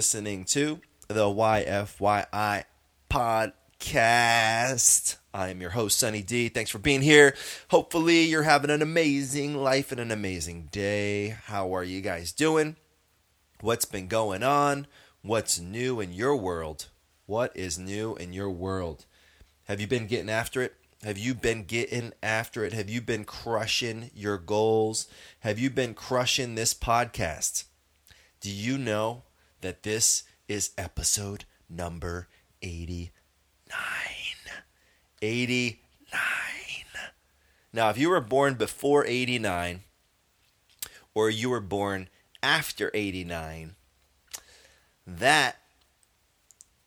listening 0.00 0.46
to 0.46 0.80
the 1.08 1.26
YFYI 1.26 2.64
podcast. 3.10 5.16
I 5.34 5.50
am 5.50 5.60
your 5.60 5.72
host, 5.72 5.98
Sunny 5.98 6.22
D. 6.22 6.48
Thanks 6.48 6.70
for 6.70 6.78
being 6.78 7.02
here. 7.02 7.36
Hopefully, 7.68 8.22
you're 8.22 8.44
having 8.44 8.70
an 8.70 8.80
amazing 8.80 9.58
life 9.58 9.92
and 9.92 10.00
an 10.00 10.10
amazing 10.10 10.70
day. 10.72 11.36
How 11.44 11.76
are 11.76 11.84
you 11.84 12.00
guys 12.00 12.32
doing? 12.32 12.76
What's 13.60 13.84
been 13.84 14.08
going 14.08 14.42
on? 14.42 14.86
What's 15.20 15.60
new 15.60 16.00
in 16.00 16.14
your 16.14 16.34
world? 16.34 16.86
What 17.26 17.54
is 17.54 17.78
new 17.78 18.16
in 18.16 18.32
your 18.32 18.48
world? 18.48 19.04
Have 19.64 19.82
you 19.82 19.86
been 19.86 20.06
getting 20.06 20.30
after 20.30 20.62
it? 20.62 20.76
Have 21.02 21.18
you 21.18 21.34
been 21.34 21.64
getting 21.64 22.14
after 22.22 22.64
it? 22.64 22.72
Have 22.72 22.88
you 22.88 23.02
been 23.02 23.24
crushing 23.24 24.10
your 24.14 24.38
goals? 24.38 25.08
Have 25.40 25.58
you 25.58 25.68
been 25.68 25.92
crushing 25.92 26.54
this 26.54 26.72
podcast? 26.72 27.64
Do 28.40 28.50
you 28.50 28.78
know 28.78 29.24
that 29.60 29.82
this 29.82 30.24
is 30.48 30.70
episode 30.76 31.44
number 31.68 32.28
89? 32.62 33.10
89. 35.22 35.76
Now, 37.72 37.90
if 37.90 37.98
you 37.98 38.08
were 38.08 38.20
born 38.20 38.54
before 38.54 39.06
89 39.06 39.82
or 41.14 41.30
you 41.30 41.50
were 41.50 41.60
born 41.60 42.08
after 42.42 42.90
89, 42.94 43.76
that 45.06 45.56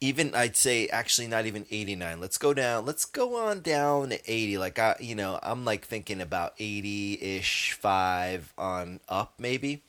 even 0.01 0.35
I'd 0.35 0.57
say 0.57 0.87
actually 0.87 1.27
not 1.27 1.45
even 1.45 1.65
89. 1.71 2.19
Let's 2.19 2.37
go 2.37 2.53
down. 2.53 2.85
Let's 2.85 3.05
go 3.05 3.37
on 3.47 3.61
down 3.61 4.09
to 4.09 4.19
80. 4.29 4.57
Like 4.57 4.77
I, 4.77 4.97
you 4.99 5.15
know, 5.15 5.39
I'm 5.41 5.63
like 5.63 5.85
thinking 5.85 6.19
about 6.19 6.57
80-ish 6.57 7.71
5 7.73 8.53
on 8.57 8.99
up 9.07 9.35
maybe. 9.39 9.83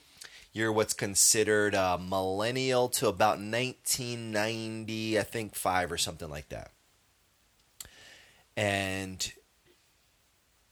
You're 0.54 0.72
what's 0.72 0.94
considered 0.94 1.74
a 1.74 1.98
millennial 1.98 2.88
to 2.90 3.08
about 3.08 3.38
1990, 3.38 5.18
I 5.18 5.22
think 5.24 5.56
5 5.56 5.90
or 5.90 5.98
something 5.98 6.30
like 6.30 6.48
that. 6.50 6.70
And 8.56 9.32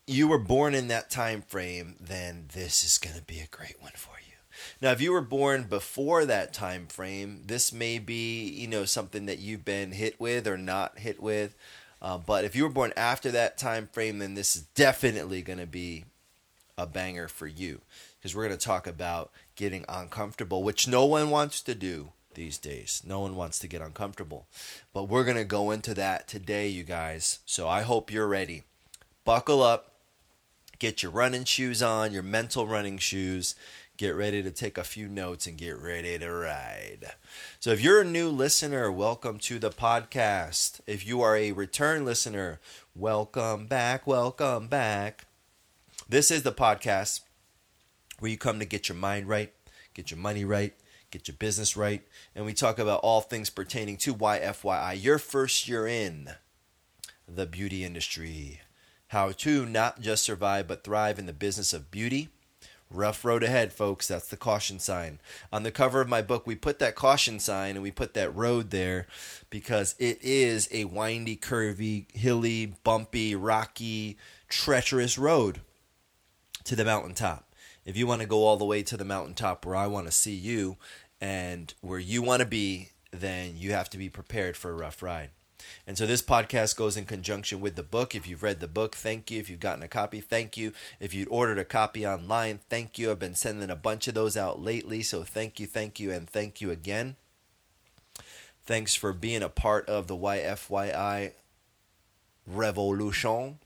you 0.06 0.28
were 0.28 0.38
born 0.38 0.77
in 0.77 0.86
that 0.86 1.10
time 1.10 1.42
frame, 1.42 1.97
then 1.98 2.44
this 2.55 2.84
is 2.84 2.97
going 2.97 3.16
to 3.16 3.22
be 3.22 3.41
a 3.41 3.48
great 3.48 3.83
one 3.83 3.91
for 3.97 4.14
you. 4.25 4.36
Now, 4.80 4.92
if 4.92 5.00
you 5.00 5.10
were 5.10 5.20
born 5.20 5.64
before 5.64 6.27
that 6.27 6.53
time 6.53 6.86
frame, 6.86 7.42
this 7.47 7.72
may 7.72 7.98
be 7.98 8.48
you 8.48 8.69
know 8.69 8.84
something 8.84 9.27
that 9.27 9.41
you've 9.41 9.64
been 9.64 9.91
hit 9.91 10.20
with 10.20 10.47
or 10.47 10.56
not 10.56 11.00
hit 11.00 11.20
with. 11.20 11.56
Uh, 12.00 12.19
but 12.19 12.44
if 12.44 12.55
you 12.55 12.62
were 12.62 12.69
born 12.69 12.92
after 12.97 13.33
that 13.33 13.58
time 13.58 13.88
frame, 13.92 14.20
then 14.20 14.34
this 14.34 14.55
is 14.55 14.62
definitely 14.62 15.42
going 15.42 15.58
to 15.58 15.66
be 15.66 16.05
a 16.78 16.86
banger 16.86 17.27
for 17.27 17.48
you 17.48 17.80
because 18.23 18.37
we're 18.37 18.47
going 18.47 18.56
to 18.56 18.65
talk 18.65 18.87
about 18.87 19.33
getting 19.56 19.84
uncomfortable, 19.88 20.62
which 20.62 20.87
no 20.87 21.05
one 21.05 21.28
wants 21.28 21.60
to 21.62 21.75
do 21.75 22.12
these 22.34 22.56
days. 22.56 23.03
No 23.05 23.19
one 23.19 23.34
wants 23.34 23.59
to 23.59 23.66
get 23.66 23.83
uncomfortable. 23.83 24.47
But 24.94 25.09
we're 25.09 25.25
going 25.25 25.37
to 25.38 25.44
go 25.44 25.72
into 25.72 25.93
that 25.94 26.28
today, 26.28 26.69
you 26.69 26.84
guys. 26.84 27.41
So 27.47 27.69
I 27.69 27.82
hope 27.82 28.12
you're 28.12 28.28
ready. 28.28 28.62
Buckle 29.25 29.61
up, 29.61 29.94
get 30.78 31.03
your 31.03 31.11
running 31.11 31.44
shoes 31.44 31.82
on, 31.82 32.12
your 32.12 32.22
mental 32.22 32.69
running 32.69 32.99
shoes 32.99 33.56
get 33.99 34.16
ready 34.16 34.43
to 34.43 34.50
take 34.50 34.78
a 34.78 34.84
few 34.84 35.06
notes 35.06 35.47
and 35.47 35.59
get 35.59 35.78
ready 35.78 36.19
to 36.19 36.28
ride. 36.28 37.12
So, 37.61 37.71
if 37.71 37.81
you're 37.81 38.00
a 38.00 38.05
new 38.05 38.31
listener, 38.31 38.91
welcome 38.91 39.38
to 39.41 39.59
the 39.59 39.71
podcast. 39.71 40.81
If 40.87 41.06
you 41.06 41.21
are 41.21 41.37
a 41.37 41.53
return 41.53 42.05
listener, 42.05 42.59
welcome 42.97 43.66
back, 43.66 44.06
welcome 44.06 44.66
back. 44.66 45.27
This 46.09 46.31
is 46.31 46.43
the 46.43 46.53
podcast 46.53 47.21
where 48.22 48.31
you 48.31 48.38
come 48.38 48.59
to 48.60 48.65
get 48.65 48.88
your 48.88 48.97
mind 48.97 49.28
right, 49.28 49.53
get 49.94 50.10
your 50.10 50.19
money 50.19 50.44
right, 50.44 50.75
get 51.10 51.27
your 51.27 51.37
business 51.37 51.77
right, 51.77 52.06
and 52.34 52.44
we 52.44 52.53
talk 52.53 52.78
about 52.78 53.00
all 53.00 53.21
things 53.21 53.50
pertaining 53.50 53.97
to 53.97 54.15
YFYI, 54.15 55.03
your 55.03 55.19
first 55.19 55.69
year 55.69 55.87
in 55.87 56.31
the 57.27 57.47
beauty 57.47 57.84
industry. 57.84 58.61
How 59.09 59.32
to 59.32 59.66
not 59.66 60.00
just 60.00 60.22
survive 60.22 60.69
but 60.69 60.84
thrive 60.84 61.19
in 61.19 61.27
the 61.27 61.32
business 61.32 61.72
of 61.72 61.91
beauty 61.91 62.28
Rough 62.93 63.25
road 63.25 63.43
ahead, 63.43 63.72
folks. 63.72 64.09
That's 64.09 64.28
the 64.28 64.37
caution 64.37 64.78
sign. 64.78 65.19
On 65.50 65.62
the 65.62 65.71
cover 65.71 66.03
of 66.03 66.09
my 66.09 66.21
book, 66.21 66.47
we 66.47 66.55
put 66.55 66.78
that 66.81 66.94
caution 66.94 67.38
sign 67.38 67.71
and 67.75 67.82
we 67.82 67.91
put 67.91 68.12
that 68.15 68.34
road 68.34 68.71
there 68.71 69.06
because 69.49 69.94
it 69.99 70.19
is 70.21 70.69
a 70.71 70.84
windy, 70.84 71.37
curvy, 71.37 72.15
hilly, 72.15 72.75
bumpy, 72.84 73.34
rocky, 73.34 74.19
treacherous 74.49 75.16
road 75.16 75.62
to 76.65 76.77
the 76.77 76.84
mountaintop. 76.84 77.51
If 77.84 77.97
you 77.97 78.06
want 78.06 78.20
to 78.20 78.28
go 78.28 78.44
all 78.44 78.56
the 78.56 78.65
way 78.65 78.82
to 78.84 78.97
the 78.97 79.04
mountaintop 79.04 79.66
where 79.66 79.76
I 79.76 79.87
want 79.87 80.06
to 80.06 80.12
see 80.12 80.34
you 80.34 80.76
and 81.20 81.72
where 81.81 81.98
you 81.98 82.22
want 82.22 82.41
to 82.41 82.47
be, 82.47 82.91
then 83.10 83.54
you 83.56 83.72
have 83.72 83.91
to 83.91 83.98
be 83.98 84.09
prepared 84.09 84.56
for 84.56 84.70
a 84.70 84.75
rough 84.75 85.03
ride. 85.03 85.31
And 85.87 85.97
so 85.97 86.06
this 86.06 86.22
podcast 86.22 86.76
goes 86.76 86.97
in 86.97 87.04
conjunction 87.04 87.60
with 87.60 87.76
the 87.76 87.82
book. 87.82 88.15
If 88.15 88.26
you've 88.26 88.43
read 88.43 88.60
the 88.60 88.69
book, 88.69 88.94
thank 88.94 89.31
you. 89.31 89.41
If 89.41 89.48
you've 89.48 89.60
gotten 89.60 89.82
a 89.82 89.88
copy, 89.88 90.20
thank 90.20 90.56
you. 90.56 90.72
If 91.00 91.15
you'd 91.15 91.28
ordered 91.28 91.59
a 91.59 91.65
copy 91.65 92.06
online, 92.06 92.60
thank 92.69 92.98
you. 92.98 93.10
I've 93.10 93.19
been 93.19 93.34
sending 93.34 93.70
a 93.70 93.76
bunch 93.76 94.09
of 94.09 94.14
those 94.14 94.37
out 94.37 94.60
lately, 94.60 95.03
so 95.03 95.22
thank 95.22 95.60
you, 95.60 95.66
thank 95.66 96.00
you, 96.00 96.10
and 96.10 96.28
thank 96.28 96.60
you 96.60 96.70
again. 96.70 97.16
Thanks 98.64 98.94
for 98.94 99.12
being 99.12 99.43
a 99.43 99.49
part 99.49 99.88
of 99.88 100.06
the 100.06 100.16
YFYI 100.16 101.32
revolution. 102.47 103.59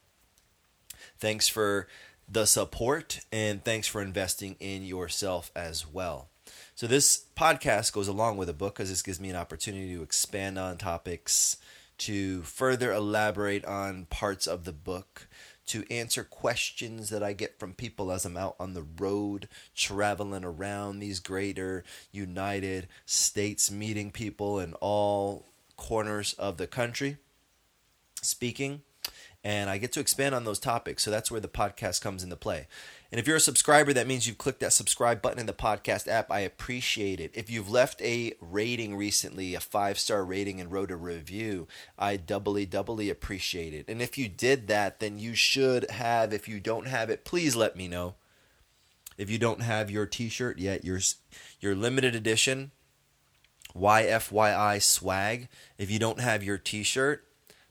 Thanks 1.19 1.49
for 1.49 1.87
the 2.29 2.47
support, 2.47 3.21
and 3.33 3.65
thanks 3.65 3.87
for 3.87 4.03
investing 4.03 4.57
in 4.61 4.85
yourself 4.85 5.51
as 5.55 5.87
well. 5.87 6.29
So, 6.75 6.87
this 6.87 7.25
podcast 7.37 7.93
goes 7.93 8.09
along 8.09 8.37
with 8.37 8.49
the 8.49 8.55
book 8.55 8.75
because 8.75 8.91
this 8.91 9.03
gives 9.03 9.21
me 9.21 9.31
an 9.31 9.37
opportunity 9.37 9.95
to 9.95 10.03
expand 10.03 10.59
on 10.59 10.77
topics 10.77 11.57
to 11.99 12.43
further 12.43 12.93
elaborate 12.93 13.65
on 13.65 14.07
parts 14.07 14.47
of 14.47 14.65
the 14.65 14.73
book, 14.73 15.29
to 15.67 15.85
answer 15.91 16.23
questions 16.23 17.09
that 17.09 17.23
I 17.23 17.33
get 17.33 17.59
from 17.59 17.73
people 17.73 18.13
as 18.13 18.25
I'm 18.25 18.37
out 18.37 18.57
on 18.61 18.75
the 18.75 18.87
road 18.99 19.49
traveling 19.75 20.45
around 20.45 20.99
these 20.99 21.19
greater 21.19 21.85
United 22.13 22.87
States, 23.05 23.71
meeting 23.71 24.11
people 24.11 24.61
in 24.61 24.75
all 24.75 25.47
corners 25.77 26.35
of 26.35 26.57
the 26.57 26.67
country, 26.67 27.17
speaking. 28.23 28.83
And 29.47 29.71
I 29.71 29.79
get 29.79 29.93
to 29.93 30.01
expand 30.01 30.35
on 30.35 30.43
those 30.43 30.59
topics. 30.59 31.05
So 31.05 31.11
that's 31.13 31.31
where 31.31 31.41
the 31.41 31.47
podcast 31.47 32.01
comes 32.01 32.25
into 32.25 32.35
play. 32.35 32.67
And 33.13 33.21
if 33.21 33.29
you're 33.29 33.37
a 33.37 33.41
subscriber, 33.41 33.93
that 33.93 34.09
means 34.09 34.27
you've 34.27 34.39
clicked 34.39 34.59
that 34.59 34.73
subscribe 34.73 35.23
button 35.23 35.39
in 35.39 35.47
the 35.47 35.53
podcast 35.53 36.09
app. 36.09 36.33
I 36.33 36.41
appreciate 36.41 37.21
it. 37.21 37.31
If 37.33 37.49
you've 37.49 37.71
left 37.71 38.03
a 38.03 38.33
rating 38.41 38.97
recently, 38.97 39.55
a 39.55 39.61
five 39.61 40.01
star 40.01 40.25
rating, 40.25 40.61
and 40.61 40.73
wrote 40.73 40.91
a 40.91 40.97
review, 40.97 41.69
I 41.97 42.17
doubly, 42.17 42.67
doubly 42.67 43.09
appreciate 43.09 43.73
it. 43.73 43.85
And 43.87 44.03
if 44.03 44.19
you 44.19 44.29
did 44.29 44.67
that, 44.67 44.99
then 44.99 45.21
you 45.21 45.37
should 45.37 45.89
have. 45.93 46.33
If 46.33 46.49
you 46.49 46.59
don't 46.59 46.89
have 46.89 47.09
it, 47.09 47.25
please 47.25 47.55
let 47.55 47.77
me 47.77 47.87
know. 47.87 48.17
If 49.17 49.31
you 49.31 49.39
don't 49.39 49.63
have 49.63 49.93
your 49.93 50.07
t 50.07 50.29
shirt 50.29 50.59
yet, 50.59 50.85
your, 50.85 50.99
your 51.61 51.77
limited 51.77 52.17
edition 52.17 52.73
YFYI 53.77 54.83
swag, 54.83 55.47
if 55.79 55.89
you 55.89 56.01
don't 56.01 56.19
have 56.19 56.43
your 56.43 56.59
t 56.59 56.83
shirt, 56.83 57.29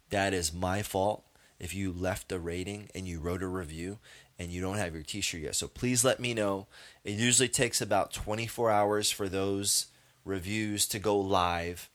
that 0.10 0.34
is 0.34 0.54
my 0.54 0.82
fault 0.82 1.26
if 1.60 1.74
you 1.74 1.92
left 1.92 2.32
a 2.32 2.40
rating 2.40 2.90
and 2.94 3.08
you 3.08 3.20
wrote 3.20 3.44
a 3.44 3.48
review 3.48 4.00
and 4.38 4.52
you 4.52 4.62
don't 4.62 4.78
have 4.78 4.94
your 4.94 5.04
t-shirt 5.04 5.42
yet. 5.42 5.56
So 5.56 5.68
please 5.68 6.04
let 6.04 6.20
me 6.20 6.34
know. 6.34 6.68
It 7.04 7.14
usually 7.14 7.48
takes 7.48 7.82
about 7.82 8.14
24 8.14 8.72
hours 8.72 9.12
for 9.12 9.30
those 9.30 9.88
reviews 10.24 10.88
to 10.88 11.00
go 11.00 11.18
live 11.18 11.90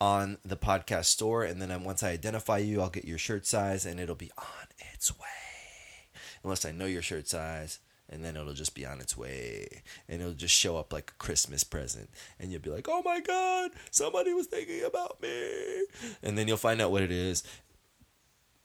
on 0.00 0.38
the 0.44 0.56
podcast 0.56 1.04
store 1.04 1.44
and 1.44 1.62
then 1.62 1.84
once 1.84 2.02
I 2.02 2.10
identify 2.10 2.58
you, 2.58 2.80
I'll 2.80 2.90
get 2.90 3.04
your 3.04 3.18
shirt 3.18 3.46
size 3.46 3.86
and 3.86 4.00
it'll 4.00 4.16
be 4.16 4.32
on 4.36 4.66
its 4.92 5.16
way. 5.16 6.10
Unless 6.42 6.64
I 6.64 6.72
know 6.72 6.86
your 6.86 7.02
shirt 7.02 7.28
size 7.28 7.78
and 8.12 8.24
then 8.24 8.36
it'll 8.36 8.52
just 8.52 8.74
be 8.74 8.84
on 8.84 9.00
its 9.00 9.16
way 9.16 9.82
and 10.08 10.20
it'll 10.20 10.34
just 10.34 10.54
show 10.54 10.76
up 10.76 10.92
like 10.92 11.10
a 11.10 11.22
christmas 11.22 11.64
present 11.64 12.10
and 12.38 12.52
you'll 12.52 12.60
be 12.60 12.70
like 12.70 12.88
oh 12.88 13.02
my 13.04 13.20
god 13.20 13.70
somebody 13.90 14.32
was 14.34 14.46
thinking 14.46 14.84
about 14.84 15.20
me 15.22 15.86
and 16.22 16.36
then 16.36 16.46
you'll 16.46 16.56
find 16.56 16.80
out 16.80 16.90
what 16.90 17.02
it 17.02 17.10
is 17.10 17.42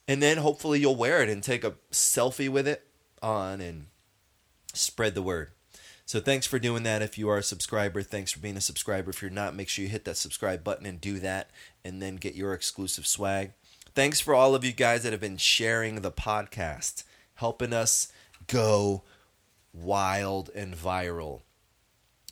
and 0.08 0.22
then 0.22 0.38
hopefully 0.38 0.80
you'll 0.80 0.96
wear 0.96 1.22
it 1.22 1.30
and 1.30 1.44
take 1.44 1.64
a 1.64 1.76
selfie 1.92 2.50
with 2.50 2.68
it 2.68 2.88
on 3.22 3.62
and 3.62 3.88
spread 4.74 5.16
the 5.16 5.22
word. 5.22 5.52
So 6.06 6.22
thanks 6.22 6.48
for 6.48 6.58
doing 6.58 6.84
that. 6.84 7.02
If 7.02 7.18
you 7.18 7.28
are 7.30 7.38
a 7.38 7.44
subscriber, 7.44 8.02
thanks 8.02 8.32
for 8.32 8.40
being 8.40 8.56
a 8.56 8.62
subscriber. 8.62 9.10
If 9.10 9.22
you're 9.22 9.30
not, 9.30 9.56
make 9.56 9.68
sure 9.68 9.84
you 9.84 9.90
hit 9.90 10.06
that 10.06 10.16
subscribe 10.16 10.64
button 10.64 10.86
and 10.86 11.02
do 11.02 11.20
that 11.20 11.50
and 11.84 12.02
then 12.02 12.16
get 12.16 12.34
your 12.34 12.54
exclusive 12.54 13.06
swag. 13.06 13.52
Thanks 13.94 14.22
for 14.22 14.34
all 14.34 14.56
of 14.56 14.64
you 14.64 14.72
guys 14.72 15.04
that 15.04 15.12
have 15.12 15.20
been 15.20 15.38
sharing 15.38 16.02
the 16.02 16.12
podcast, 16.12 17.04
helping 17.36 17.74
us 17.74 18.10
go 18.48 19.04
wild 19.74 20.50
and 20.56 20.76
viral. 20.76 21.42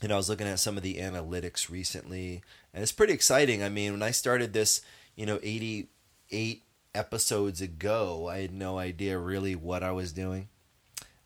And 0.00 0.12
I 0.12 0.16
was 0.16 0.30
looking 0.30 0.46
at 0.46 0.58
some 0.58 0.76
of 0.76 0.82
the 0.82 0.96
analytics 0.96 1.68
recently, 1.68 2.42
and 2.72 2.82
it's 2.82 2.92
pretty 2.92 3.12
exciting. 3.12 3.62
I 3.62 3.68
mean, 3.68 3.92
when 3.92 4.02
I 4.02 4.10
started 4.10 4.52
this, 4.52 4.80
you 5.16 5.26
know, 5.26 5.38
88 5.42 6.62
episodes 6.96 7.60
ago, 7.60 8.28
I 8.28 8.38
had 8.38 8.52
no 8.52 8.78
idea 8.78 9.18
really 9.18 9.54
what 9.54 9.82
I 9.82 9.92
was 9.92 10.12
doing. 10.12 10.48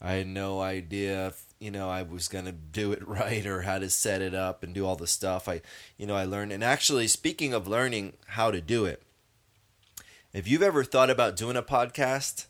I 0.00 0.12
had 0.12 0.26
no 0.26 0.60
idea 0.60 1.28
if, 1.28 1.44
you 1.58 1.70
know, 1.70 1.90
I 1.90 2.02
was 2.02 2.28
going 2.28 2.46
to 2.46 2.52
do 2.52 2.92
it 2.92 3.06
right 3.08 3.46
or 3.46 3.62
how 3.62 3.78
to 3.78 3.90
set 3.90 4.22
it 4.22 4.34
up 4.34 4.62
and 4.62 4.74
do 4.74 4.86
all 4.86 4.96
the 4.96 5.06
stuff. 5.06 5.48
I, 5.48 5.60
you 5.96 6.06
know, 6.06 6.16
I 6.16 6.24
learned. 6.24 6.52
And 6.52 6.64
actually, 6.64 7.06
speaking 7.06 7.54
of 7.54 7.68
learning 7.68 8.14
how 8.28 8.50
to 8.50 8.60
do 8.60 8.84
it, 8.84 9.02
if 10.32 10.46
you've 10.46 10.62
ever 10.62 10.84
thought 10.84 11.10
about 11.10 11.36
doing 11.36 11.56
a 11.56 11.62
podcast, 11.62 12.46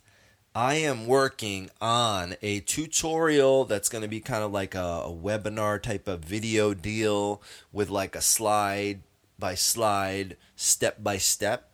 I 0.55 0.75
am 0.75 1.07
working 1.07 1.71
on 1.81 2.35
a 2.43 2.61
tutorial 2.61 3.65
that's 3.65 3.89
going 3.89 4.03
to 4.03 4.09
be 4.09 4.21
kind 4.21 4.43
of 4.43 4.53
like 4.53 4.75
a, 4.75 5.05
a, 5.07 5.13
webinar 5.13 5.81
type 5.81 6.09
of 6.09 6.25
video 6.25 6.75
deal 6.75 7.41
with 7.73 7.89
like 7.89 8.17
a 8.17 8.21
slide 8.21 9.03
by 9.39 9.55
slide, 9.55 10.37
step 10.57 11.03
by 11.03 11.19
step, 11.19 11.70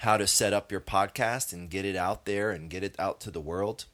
how 0.00 0.16
to 0.16 0.26
set 0.26 0.54
up 0.54 0.72
your 0.72 0.80
podcast 0.80 1.52
and 1.52 1.68
get 1.68 1.84
it 1.84 1.94
out 1.94 2.24
there 2.24 2.50
and 2.50 2.70
get 2.70 2.82
it 2.82 2.94
out 2.98 3.20
to 3.20 3.30
the 3.30 3.40
world. 3.40 3.84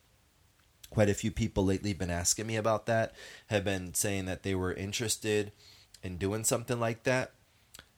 Quite 0.89 1.09
a 1.09 1.15
few 1.15 1.33
people 1.33 1.65
lately 1.65 1.93
been 1.93 2.11
asking 2.11 2.47
me 2.47 2.55
about 2.55 2.87
that, 2.87 3.13
have 3.49 3.65
been 3.65 3.93
saying 3.93 4.27
that 4.27 4.45
they 4.45 4.55
were 4.55 4.73
interested 4.73 5.51
in 6.05 6.17
doing 6.17 6.45
something 6.45 6.79
like 6.79 7.03
that. 7.03 7.33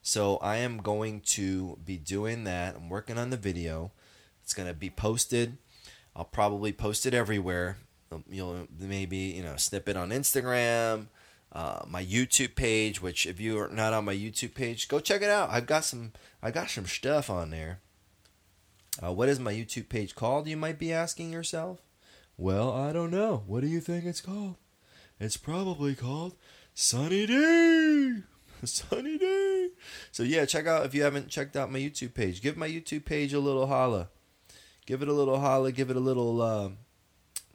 So 0.00 0.38
I 0.38 0.56
am 0.56 0.78
going 0.78 1.20
to 1.32 1.78
be 1.84 1.99
doing 1.99 2.44
that. 2.44 2.76
I'm 2.76 2.88
working 2.88 3.19
on 3.19 3.28
the 3.28 3.37
video. 3.37 3.93
It's 4.43 4.55
going 4.55 4.69
to 4.69 4.75
be 4.75 4.88
posted. 4.88 5.58
I'll 6.16 6.25
probably 6.25 6.72
post 6.72 7.05
it 7.05 7.12
everywhere. 7.12 7.76
Um, 8.10 8.25
you'll 8.31 8.69
maybe 8.81 9.19
you 9.19 9.43
know 9.43 9.56
snip 9.56 9.87
it 9.87 9.99
on 9.99 10.08
Instagram, 10.08 11.08
uh, 11.52 11.81
my 11.87 12.02
YouTube 12.02 12.55
page. 12.55 13.02
Which 13.02 13.26
if 13.26 13.38
you 13.38 13.60
are 13.60 13.69
not 13.69 13.93
on 13.93 14.06
my 14.06 14.14
YouTube 14.14 14.55
page, 14.55 14.88
go 14.88 14.99
check 14.99 15.20
it 15.20 15.28
out. 15.28 15.50
I've 15.50 15.66
got 15.66 15.84
some 15.84 16.12
I 16.43 16.50
got 16.50 16.70
some 16.70 16.87
stuff 16.87 17.28
on 17.28 17.50
there. 17.50 17.81
Uh, 19.02 19.12
what 19.12 19.28
is 19.28 19.38
my 19.38 19.52
YouTube 19.52 19.88
page 19.88 20.14
called? 20.14 20.48
You 20.48 20.56
might 20.56 20.78
be 20.78 20.92
asking 20.92 21.32
yourself. 21.32 21.80
Well, 22.36 22.72
I 22.72 22.92
don't 22.92 23.10
know. 23.10 23.42
What 23.46 23.60
do 23.60 23.68
you 23.68 23.80
think 23.80 24.04
it's 24.04 24.20
called? 24.20 24.56
It's 25.20 25.36
probably 25.36 25.94
called 25.94 26.36
Sunny 26.74 27.26
D! 27.26 28.22
Sunny 28.64 29.18
D! 29.18 29.70
So 30.12 30.22
yeah, 30.22 30.44
check 30.44 30.66
out 30.66 30.86
if 30.86 30.94
you 30.94 31.02
haven't 31.02 31.28
checked 31.28 31.56
out 31.56 31.70
my 31.70 31.78
YouTube 31.78 32.14
page. 32.14 32.42
Give 32.42 32.56
my 32.56 32.68
YouTube 32.68 33.04
page 33.04 33.32
a 33.32 33.40
little 33.40 33.66
holla. 33.66 34.08
Give 34.86 35.02
it 35.02 35.08
a 35.08 35.12
little 35.12 35.40
holla. 35.40 35.72
Give 35.72 35.90
it 35.90 35.96
a 35.96 36.00
little. 36.00 36.40
Uh, 36.40 36.70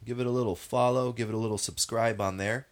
give 0.04 0.20
it 0.20 0.26
a 0.26 0.30
little 0.30 0.54
follow. 0.54 1.12
Give 1.12 1.28
it 1.28 1.34
a 1.34 1.38
little 1.38 1.58
subscribe 1.58 2.20
on 2.20 2.36
there. 2.36 2.66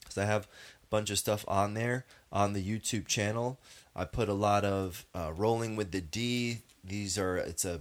Because 0.00 0.18
I 0.18 0.24
have 0.24 0.44
a 0.82 0.86
bunch 0.90 1.10
of 1.10 1.18
stuff 1.18 1.44
on 1.46 1.74
there 1.74 2.04
on 2.32 2.54
the 2.54 2.64
YouTube 2.64 3.06
channel. 3.06 3.60
I 3.94 4.04
put 4.04 4.28
a 4.28 4.34
lot 4.34 4.64
of 4.64 5.06
uh, 5.14 5.32
rolling 5.34 5.76
with 5.76 5.92
the 5.92 6.00
D. 6.00 6.62
These 6.84 7.18
are 7.18 7.36
it's 7.36 7.64
a 7.64 7.80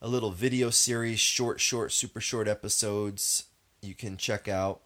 a 0.00 0.08
little 0.08 0.30
video 0.30 0.70
series, 0.70 1.20
short, 1.20 1.60
short, 1.60 1.92
super 1.92 2.20
short 2.20 2.46
episodes 2.46 3.44
you 3.84 3.94
can 3.94 4.16
check 4.16 4.48
out. 4.48 4.80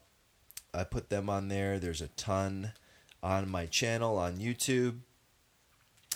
I 0.75 0.85
put 0.85 1.09
them 1.09 1.31
on 1.31 1.49
there. 1.49 1.79
There's 1.79 2.03
a 2.03 2.09
ton 2.09 2.73
on 3.23 3.49
my 3.49 3.67
channel 3.67 4.19
on 4.19 4.39
YouTube. 4.39 4.99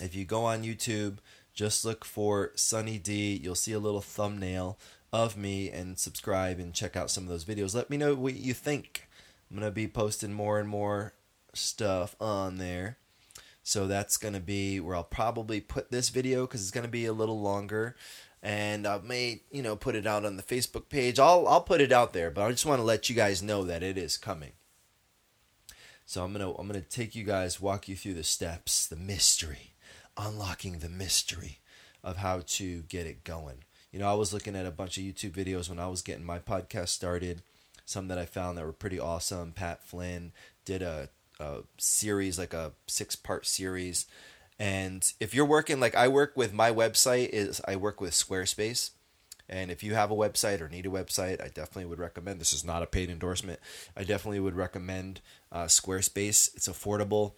If 0.01 0.15
you 0.15 0.25
go 0.25 0.45
on 0.45 0.63
YouTube, 0.63 1.17
just 1.53 1.85
look 1.85 2.03
for 2.05 2.51
Sunny 2.55 2.97
D. 2.97 3.39
You'll 3.41 3.55
see 3.55 3.73
a 3.73 3.79
little 3.79 4.01
thumbnail 4.01 4.77
of 5.11 5.37
me 5.37 5.69
and 5.69 5.97
subscribe 5.97 6.59
and 6.59 6.73
check 6.73 6.95
out 6.95 7.11
some 7.11 7.23
of 7.23 7.29
those 7.29 7.45
videos. 7.45 7.75
Let 7.75 7.89
me 7.89 7.97
know 7.97 8.15
what 8.15 8.35
you 8.35 8.53
think. 8.53 9.07
I'm 9.49 9.57
going 9.57 9.67
to 9.67 9.73
be 9.73 9.87
posting 9.87 10.33
more 10.33 10.59
and 10.59 10.67
more 10.67 11.13
stuff 11.53 12.15
on 12.19 12.57
there. 12.57 12.97
So 13.63 13.87
that's 13.87 14.17
going 14.17 14.33
to 14.33 14.41
be 14.41 14.79
where 14.79 14.95
I'll 14.95 15.03
probably 15.03 15.61
put 15.61 15.89
this 15.89 16.09
video 16.09 16.41
because 16.41 16.61
it's 16.61 16.71
going 16.71 16.85
to 16.85 16.91
be 16.91 17.05
a 17.05 17.13
little 17.13 17.39
longer. 17.39 17.95
And 18.41 18.85
I 18.85 18.99
may, 18.99 19.41
you 19.51 19.63
know, 19.63 19.77
put 19.77 19.95
it 19.95 20.05
out 20.05 20.25
on 20.25 20.35
the 20.35 20.43
Facebook 20.43 20.89
page. 20.89 21.17
I'll 21.17 21.47
I'll 21.47 21.61
put 21.61 21.79
it 21.79 21.93
out 21.93 22.11
there, 22.11 22.29
but 22.29 22.43
I 22.43 22.51
just 22.51 22.65
want 22.65 22.79
to 22.79 22.83
let 22.83 23.09
you 23.09 23.15
guys 23.15 23.41
know 23.41 23.63
that 23.63 23.81
it 23.81 23.97
is 23.97 24.17
coming. 24.17 24.51
So 26.05 26.23
I'm 26.25 26.33
gonna 26.33 26.51
I'm 26.51 26.67
gonna 26.67 26.81
take 26.81 27.15
you 27.15 27.23
guys, 27.23 27.61
walk 27.61 27.87
you 27.87 27.95
through 27.95 28.15
the 28.15 28.23
steps, 28.23 28.85
the 28.85 28.97
mystery, 28.97 29.75
unlocking 30.17 30.79
the 30.79 30.89
mystery 30.89 31.59
of 32.03 32.17
how 32.17 32.41
to 32.45 32.81
get 32.83 33.07
it 33.07 33.23
going. 33.23 33.63
You 33.93 33.99
know, 33.99 34.09
I 34.09 34.13
was 34.15 34.33
looking 34.33 34.57
at 34.57 34.65
a 34.65 34.71
bunch 34.71 34.97
of 34.97 35.03
YouTube 35.03 35.31
videos 35.31 35.69
when 35.69 35.79
I 35.79 35.87
was 35.87 36.01
getting 36.01 36.25
my 36.25 36.39
podcast 36.39 36.89
started. 36.89 37.43
Some 37.85 38.09
that 38.09 38.17
I 38.17 38.25
found 38.25 38.57
that 38.57 38.65
were 38.65 38.73
pretty 38.73 38.99
awesome. 38.99 39.53
Pat 39.53 39.83
Flynn 39.83 40.33
did 40.65 40.81
a 40.81 41.09
a 41.39 41.59
series, 41.77 42.37
like 42.37 42.53
a 42.53 42.73
six 42.87 43.15
part 43.15 43.45
series. 43.45 44.05
And 44.59 45.11
if 45.19 45.33
you're 45.33 45.45
working 45.45 45.79
like 45.79 45.95
I 45.95 46.07
work 46.07 46.33
with 46.35 46.53
my 46.53 46.71
website 46.71 47.29
is 47.29 47.61
I 47.67 47.75
work 47.75 47.99
with 47.99 48.11
Squarespace. 48.11 48.91
And 49.49 49.69
if 49.69 49.83
you 49.83 49.93
have 49.93 50.09
a 50.09 50.15
website 50.15 50.61
or 50.61 50.69
need 50.69 50.85
a 50.85 50.89
website, 50.89 51.41
I 51.41 51.49
definitely 51.49 51.85
would 51.85 51.99
recommend. 51.99 52.39
This 52.39 52.53
is 52.53 52.63
not 52.63 52.81
a 52.81 52.87
paid 52.87 53.09
endorsement. 53.09 53.59
I 53.95 54.03
definitely 54.03 54.39
would 54.39 54.55
recommend 54.55 55.21
uh, 55.51 55.65
Squarespace. 55.65 56.55
It's 56.55 56.69
affordable. 56.69 57.33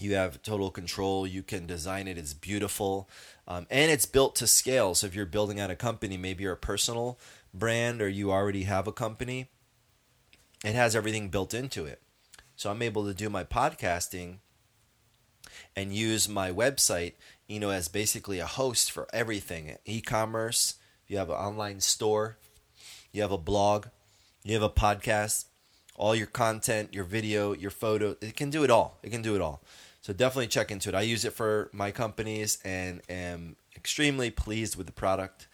You 0.00 0.14
have 0.14 0.42
total 0.42 0.70
control. 0.70 1.26
You 1.26 1.42
can 1.42 1.66
design 1.66 2.08
it. 2.08 2.18
It's 2.18 2.34
beautiful, 2.34 3.08
um, 3.46 3.66
and 3.70 3.90
it's 3.90 4.06
built 4.06 4.34
to 4.36 4.46
scale. 4.46 4.94
So 4.94 5.06
if 5.06 5.14
you're 5.14 5.26
building 5.26 5.60
out 5.60 5.70
a 5.70 5.76
company, 5.76 6.16
maybe 6.16 6.42
you're 6.42 6.54
a 6.54 6.56
personal 6.56 7.18
brand 7.54 8.00
or 8.00 8.08
you 8.08 8.32
already 8.32 8.64
have 8.64 8.86
a 8.86 8.92
company, 8.92 9.48
it 10.64 10.74
has 10.74 10.96
everything 10.96 11.28
built 11.28 11.54
into 11.54 11.84
it. 11.84 12.00
So 12.56 12.70
I'm 12.70 12.82
able 12.82 13.06
to 13.06 13.14
do 13.14 13.28
my 13.28 13.44
podcasting 13.44 14.38
and 15.74 15.94
use 15.94 16.28
my 16.28 16.50
website, 16.50 17.14
you 17.46 17.58
know, 17.58 17.70
as 17.70 17.88
basically 17.88 18.38
a 18.38 18.46
host 18.46 18.90
for 18.90 19.08
everything. 19.12 19.76
E-commerce, 19.84 20.76
you 21.06 21.18
have 21.18 21.30
an 21.30 21.36
online 21.36 21.80
store, 21.80 22.38
you 23.12 23.22
have 23.22 23.32
a 23.32 23.38
blog, 23.38 23.86
you 24.44 24.54
have 24.54 24.62
a 24.62 24.70
podcast, 24.70 25.46
all 25.96 26.14
your 26.14 26.26
content, 26.26 26.94
your 26.94 27.04
video, 27.04 27.52
your 27.52 27.70
photo, 27.70 28.16
it 28.20 28.36
can 28.36 28.50
do 28.50 28.64
it 28.64 28.70
all. 28.70 28.98
It 29.02 29.10
can 29.10 29.22
do 29.22 29.34
it 29.34 29.40
all. 29.40 29.62
So 30.00 30.12
definitely 30.12 30.48
check 30.48 30.70
into 30.70 30.88
it. 30.88 30.94
I 30.94 31.02
use 31.02 31.24
it 31.24 31.32
for 31.32 31.70
my 31.72 31.90
companies 31.90 32.58
and 32.64 33.02
am 33.08 33.56
extremely 33.76 34.30
pleased 34.30 34.76
with 34.76 34.86
the 34.86 34.92
product. 34.92 35.46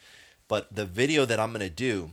But 0.48 0.74
the 0.74 0.86
video 0.86 1.26
that 1.26 1.38
I'm 1.38 1.52
going 1.52 1.60
to 1.60 1.70
do 1.70 2.12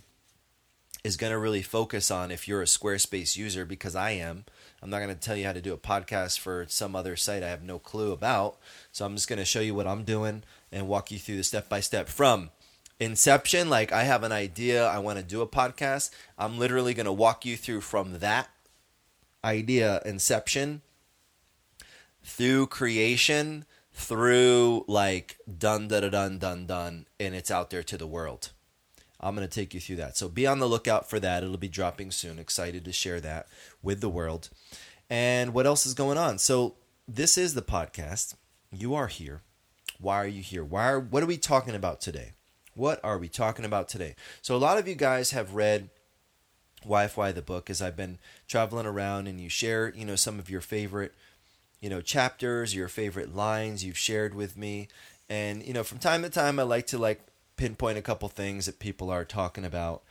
is 1.03 1.17
going 1.17 1.31
to 1.31 1.37
really 1.37 1.61
focus 1.61 2.11
on 2.11 2.31
if 2.31 2.47
you're 2.47 2.61
a 2.61 2.65
Squarespace 2.65 3.37
user 3.37 3.63
because 3.63 3.95
I 3.95 4.11
am 4.11 4.45
I'm 4.85 4.91
not 4.91 4.99
going 4.99 5.09
to 5.09 5.19
tell 5.19 5.35
you 5.35 5.45
how 5.45 5.53
to 5.53 5.63
do 5.63 5.73
a 5.73 5.79
podcast 5.79 6.37
for 6.37 6.67
some 6.69 6.95
other 6.95 7.15
site 7.15 7.41
I 7.41 7.49
have 7.49 7.63
no 7.63 7.79
clue 7.79 8.11
about. 8.11 8.57
So 8.91 9.03
I'm 9.03 9.15
just 9.15 9.27
going 9.27 9.39
to 9.39 9.43
show 9.43 9.59
you 9.59 9.73
what 9.73 9.87
I'm 9.87 10.03
doing 10.03 10.43
and 10.71 10.87
walk 10.87 11.09
you 11.09 11.17
through 11.17 11.37
the 11.37 11.43
step 11.43 11.67
by 11.67 11.79
step 11.79 12.07
from 12.07 12.51
inception. 12.99 13.67
Like 13.67 13.91
I 13.91 14.03
have 14.03 14.21
an 14.21 14.31
idea, 14.31 14.85
I 14.85 14.99
want 14.99 15.17
to 15.17 15.25
do 15.25 15.41
a 15.41 15.47
podcast. 15.47 16.11
I'm 16.37 16.59
literally 16.59 16.93
going 16.93 17.07
to 17.07 17.11
walk 17.11 17.47
you 17.47 17.57
through 17.57 17.81
from 17.81 18.19
that 18.19 18.47
idea, 19.43 20.03
inception, 20.05 20.83
through 22.23 22.67
creation, 22.67 23.65
through 23.91 24.85
like 24.87 25.39
done, 25.57 25.87
done, 25.87 26.11
done, 26.11 26.37
done, 26.37 26.67
done, 26.67 27.07
and 27.19 27.33
it's 27.33 27.49
out 27.49 27.71
there 27.71 27.81
to 27.81 27.97
the 27.97 28.05
world. 28.05 28.51
I'm 29.19 29.35
going 29.35 29.47
to 29.47 29.53
take 29.53 29.73
you 29.73 29.79
through 29.79 29.95
that. 29.97 30.17
So 30.17 30.27
be 30.27 30.45
on 30.45 30.59
the 30.59 30.67
lookout 30.67 31.09
for 31.09 31.19
that. 31.19 31.43
It'll 31.43 31.57
be 31.57 31.67
dropping 31.67 32.11
soon. 32.11 32.39
Excited 32.39 32.85
to 32.85 32.91
share 32.91 33.19
that 33.21 33.47
with 33.81 34.01
the 34.01 34.09
world. 34.09 34.49
And 35.09 35.53
what 35.53 35.65
else 35.65 35.85
is 35.85 35.93
going 35.93 36.17
on? 36.17 36.37
So 36.37 36.75
this 37.07 37.37
is 37.37 37.53
the 37.53 37.61
podcast. 37.61 38.35
You 38.71 38.95
are 38.95 39.07
here. 39.07 39.41
Why 39.99 40.17
are 40.17 40.27
you 40.27 40.41
here? 40.41 40.63
Why 40.63 40.91
are, 40.91 40.99
what 40.99 41.23
are 41.23 41.27
we 41.27 41.37
talking 41.37 41.75
about 41.75 42.01
today? 42.01 42.33
What 42.73 42.99
are 43.03 43.17
we 43.17 43.29
talking 43.29 43.63
about 43.63 43.87
today? 43.87 44.15
So 44.41 44.55
a 44.55 44.57
lot 44.57 44.77
of 44.77 44.87
you 44.87 44.95
guys 44.95 45.31
have 45.31 45.55
read 45.55 45.89
YFYI 46.85 47.33
the 47.33 47.41
book 47.41 47.69
as 47.69 47.81
I've 47.81 47.95
been 47.95 48.19
traveling 48.47 48.85
around 48.85 49.27
and 49.27 49.39
you 49.39 49.49
share, 49.49 49.93
you 49.95 50.05
know, 50.05 50.15
some 50.15 50.39
of 50.39 50.49
your 50.49 50.61
favorite, 50.61 51.13
you 51.79 51.89
know, 51.89 52.01
chapters, 52.01 52.75
your 52.75 52.89
favorite 52.89 53.35
lines 53.35 53.83
you've 53.83 53.97
shared 53.97 54.35
with 54.35 54.57
me. 54.57 54.89
And, 55.29 55.63
you 55.63 55.73
know, 55.73 55.83
from 55.83 55.99
time 55.99 56.21
to 56.23 56.29
time 56.29 56.59
I 56.59 56.63
like 56.63 56.87
to 56.87 56.97
like 56.97 57.21
pinpoint 57.57 57.97
a 57.97 58.01
couple 58.01 58.27
things 58.29 58.65
that 58.65 58.79
people 58.79 59.09
are 59.09 59.25
talking 59.25 59.65
about 59.65 60.03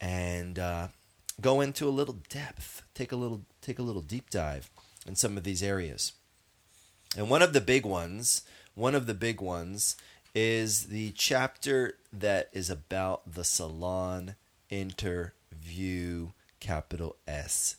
and 0.00 0.58
uh, 0.58 0.88
go 1.40 1.60
into 1.60 1.88
a 1.88 1.90
little 1.90 2.18
depth. 2.28 2.82
Take 2.94 3.12
a 3.12 3.16
little 3.16 3.42
take 3.60 3.78
a 3.78 3.82
little 3.82 4.02
deep 4.02 4.30
dive 4.30 4.70
in 5.06 5.16
some 5.16 5.36
of 5.36 5.44
these 5.44 5.62
areas. 5.62 6.12
And 7.16 7.30
one 7.30 7.42
of 7.42 7.52
the 7.52 7.60
big 7.60 7.86
ones 7.86 8.42
one 8.76 8.94
of 8.94 9.06
the 9.06 9.14
big 9.14 9.40
ones 9.40 9.96
is 10.34 10.88
the 10.88 11.10
chapter 11.12 11.96
that 12.12 12.50
is 12.52 12.68
about 12.68 13.22
the 13.32 13.42
salon 13.42 14.34
interview 14.68 16.28
capital 16.60 17.16
S 17.26 17.76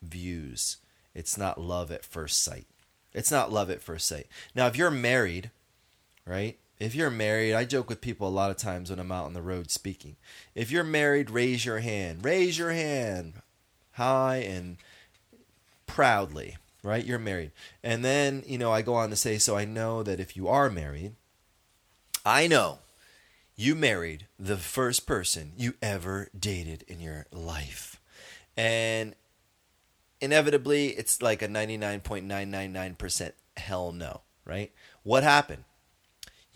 views. 0.00 0.76
It's 1.14 1.36
not 1.36 1.60
love 1.60 1.90
at 1.90 2.04
first 2.04 2.42
sight. 2.44 2.66
It's 3.12 3.32
not 3.32 3.52
love 3.52 3.70
at 3.70 3.82
first 3.82 4.06
sight. 4.06 4.28
Now 4.54 4.68
if 4.68 4.76
you're 4.76 4.90
married 4.90 5.50
right 6.24 6.58
if 6.78 6.94
you're 6.94 7.10
married, 7.10 7.54
I 7.54 7.64
joke 7.64 7.88
with 7.88 8.00
people 8.00 8.28
a 8.28 8.30
lot 8.30 8.50
of 8.50 8.56
times 8.56 8.90
when 8.90 8.98
I'm 8.98 9.12
out 9.12 9.26
on 9.26 9.34
the 9.34 9.42
road 9.42 9.70
speaking. 9.70 10.16
If 10.54 10.70
you're 10.70 10.84
married, 10.84 11.30
raise 11.30 11.64
your 11.64 11.78
hand. 11.78 12.24
Raise 12.24 12.58
your 12.58 12.72
hand 12.72 13.34
high 13.92 14.36
and 14.36 14.76
proudly, 15.86 16.58
right? 16.82 17.04
You're 17.04 17.18
married. 17.18 17.52
And 17.82 18.04
then, 18.04 18.42
you 18.46 18.58
know, 18.58 18.70
I 18.72 18.82
go 18.82 18.94
on 18.94 19.10
to 19.10 19.16
say, 19.16 19.38
so 19.38 19.56
I 19.56 19.64
know 19.64 20.02
that 20.02 20.20
if 20.20 20.36
you 20.36 20.48
are 20.48 20.68
married, 20.68 21.14
I 22.24 22.46
know 22.46 22.80
you 23.56 23.74
married 23.74 24.26
the 24.38 24.58
first 24.58 25.06
person 25.06 25.52
you 25.56 25.74
ever 25.80 26.28
dated 26.38 26.84
in 26.86 27.00
your 27.00 27.26
life. 27.32 28.00
And 28.56 29.14
inevitably, 30.20 30.88
it's 30.88 31.22
like 31.22 31.40
a 31.40 31.48
99.999% 31.48 33.32
hell 33.56 33.92
no, 33.92 34.20
right? 34.44 34.72
What 35.02 35.22
happened? 35.22 35.64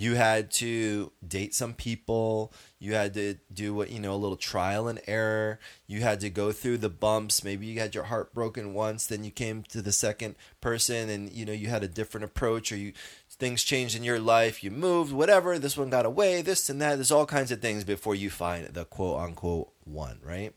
You 0.01 0.15
had 0.15 0.51
to 0.53 1.13
date 1.29 1.55
some 1.55 1.75
people. 1.75 2.55
You 2.79 2.95
had 2.95 3.13
to 3.13 3.35
do 3.53 3.75
what, 3.75 3.91
you 3.91 4.01
know, 4.01 4.15
a 4.15 4.17
little 4.17 4.39
trial 4.39 4.89
and 4.89 4.99
error. 5.07 5.59
You 5.87 6.01
had 6.01 6.21
to 6.21 6.31
go 6.31 6.53
through 6.53 6.79
the 6.79 6.89
bumps. 6.89 7.45
Maybe 7.45 7.67
you 7.67 7.79
had 7.81 7.95
your 7.95 8.05
heart 8.05 8.33
broken 8.33 8.73
once, 8.73 9.05
then 9.05 9.25
you 9.25 9.31
came 9.31 9.63
to 9.65 9.83
the 9.83 9.93
second 9.93 10.37
person 10.63 11.11
and, 11.11 11.31
you 11.31 11.45
know, 11.45 11.53
you 11.53 11.69
had 11.69 11.85
a 11.85 11.89
different 11.89 12.25
approach 12.25 12.73
or 12.73 12.77
you 12.77 12.95
things 13.29 13.63
changed 13.63 13.95
in 13.95 14.03
your 14.03 14.19
life, 14.19 14.65
you 14.65 14.71
moved, 14.71 15.13
whatever, 15.13 15.59
this 15.59 15.77
one 15.77 15.91
got 15.91 16.07
away, 16.07 16.41
this 16.41 16.71
and 16.71 16.81
that. 16.81 16.95
There's 16.95 17.11
all 17.11 17.27
kinds 17.27 17.53
of 17.53 17.61
things 17.61 17.85
before 17.85 18.15
you 18.15 18.31
find 18.31 18.69
the 18.69 18.87
quote 18.87 19.21
unquote 19.21 19.71
one, 19.85 20.19
right? 20.25 20.55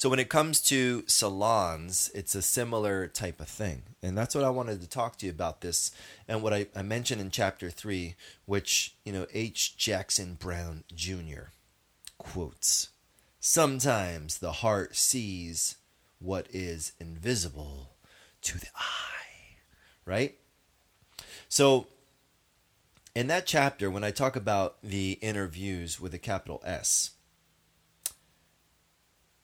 So 0.00 0.08
when 0.08 0.18
it 0.18 0.30
comes 0.30 0.62
to 0.62 1.04
salons, 1.06 2.10
it's 2.14 2.34
a 2.34 2.40
similar 2.40 3.06
type 3.06 3.38
of 3.38 3.48
thing. 3.48 3.82
And 4.02 4.16
that's 4.16 4.34
what 4.34 4.44
I 4.44 4.48
wanted 4.48 4.80
to 4.80 4.88
talk 4.88 5.16
to 5.16 5.26
you 5.26 5.30
about 5.30 5.60
this 5.60 5.90
and 6.26 6.42
what 6.42 6.54
I, 6.54 6.68
I 6.74 6.80
mentioned 6.80 7.20
in 7.20 7.30
chapter 7.30 7.68
three, 7.68 8.14
which, 8.46 8.94
you 9.04 9.12
know, 9.12 9.26
H. 9.34 9.76
Jackson 9.76 10.38
Brown 10.40 10.84
Jr. 10.94 11.50
quotes. 12.16 12.88
Sometimes 13.40 14.38
the 14.38 14.52
heart 14.52 14.96
sees 14.96 15.76
what 16.18 16.46
is 16.50 16.94
invisible 16.98 17.90
to 18.40 18.58
the 18.58 18.68
eye. 18.74 19.58
Right? 20.06 20.38
So 21.50 21.88
in 23.14 23.26
that 23.26 23.44
chapter, 23.44 23.90
when 23.90 24.04
I 24.04 24.12
talk 24.12 24.34
about 24.34 24.78
the 24.82 25.18
interviews 25.20 26.00
with 26.00 26.14
a 26.14 26.18
capital 26.18 26.62
S, 26.64 27.10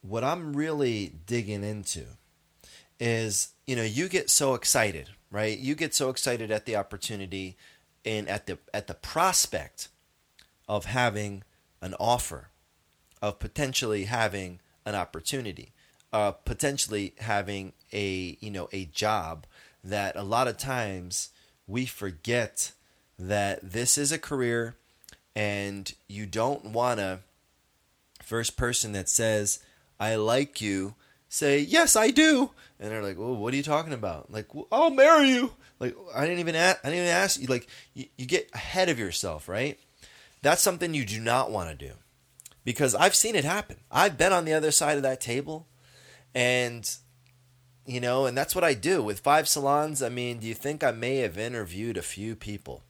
what 0.08 0.24
I'm 0.24 0.56
really 0.56 1.12
digging 1.26 1.64
into 1.64 2.04
is, 2.98 3.50
you 3.66 3.76
know, 3.76 3.82
you 3.82 4.08
get 4.08 4.30
so 4.30 4.54
excited, 4.54 5.10
right? 5.30 5.58
You 5.58 5.74
get 5.74 5.94
so 5.94 6.10
excited 6.10 6.50
at 6.50 6.66
the 6.66 6.76
opportunity 6.76 7.56
and 8.04 8.28
at 8.28 8.46
the 8.46 8.58
at 8.72 8.86
the 8.86 8.94
prospect 8.94 9.88
of 10.68 10.86
having 10.86 11.42
an 11.82 11.94
offer, 11.98 12.50
of 13.20 13.38
potentially 13.38 14.04
having 14.04 14.60
an 14.84 14.94
opportunity, 14.94 15.72
uh, 16.12 16.30
potentially 16.32 17.14
having 17.18 17.72
a 17.92 18.36
you 18.40 18.50
know 18.50 18.68
a 18.72 18.86
job 18.86 19.46
that 19.82 20.16
a 20.16 20.22
lot 20.22 20.48
of 20.48 20.56
times 20.56 21.30
we 21.66 21.86
forget 21.86 22.72
that 23.18 23.60
this 23.62 23.98
is 23.98 24.12
a 24.12 24.18
career 24.18 24.76
and 25.34 25.94
you 26.08 26.26
don't 26.26 26.64
want 26.64 26.98
to 26.98 27.20
first 28.22 28.56
person 28.56 28.92
that 28.92 29.08
says 29.08 29.60
I 29.98 30.16
like 30.16 30.60
you, 30.60 30.94
say, 31.28 31.60
Yes, 31.60 31.96
I 31.96 32.10
do. 32.10 32.50
And 32.78 32.90
they're 32.90 33.02
like, 33.02 33.18
Well, 33.18 33.36
what 33.36 33.52
are 33.54 33.56
you 33.56 33.62
talking 33.62 33.92
about? 33.92 34.30
Like, 34.30 34.54
well, 34.54 34.68
I'll 34.70 34.90
marry 34.90 35.28
you. 35.30 35.52
Like, 35.78 35.96
I 36.14 36.24
didn't 36.24 36.40
even 36.40 36.54
ask, 36.54 36.78
I 36.84 36.88
didn't 36.88 37.04
even 37.04 37.14
ask 37.14 37.40
you. 37.40 37.46
Like, 37.46 37.68
you, 37.94 38.06
you 38.16 38.26
get 38.26 38.50
ahead 38.54 38.88
of 38.88 38.98
yourself, 38.98 39.48
right? 39.48 39.78
That's 40.42 40.62
something 40.62 40.94
you 40.94 41.04
do 41.04 41.20
not 41.20 41.50
want 41.50 41.70
to 41.70 41.86
do 41.86 41.92
because 42.64 42.94
I've 42.94 43.14
seen 43.14 43.34
it 43.34 43.44
happen. 43.44 43.76
I've 43.90 44.18
been 44.18 44.32
on 44.32 44.44
the 44.44 44.52
other 44.52 44.70
side 44.70 44.96
of 44.96 45.02
that 45.02 45.20
table 45.20 45.66
and 46.34 46.88
you 47.86 48.00
know, 48.00 48.26
and 48.26 48.36
that's 48.36 48.54
what 48.54 48.64
I 48.64 48.74
do 48.74 49.02
with 49.02 49.20
five 49.20 49.48
salons. 49.48 50.02
I 50.02 50.08
mean, 50.08 50.38
do 50.38 50.46
you 50.46 50.54
think 50.54 50.82
I 50.82 50.90
may 50.90 51.18
have 51.18 51.38
interviewed 51.38 51.96
a 51.96 52.02
few 52.02 52.34
people? 52.34 52.82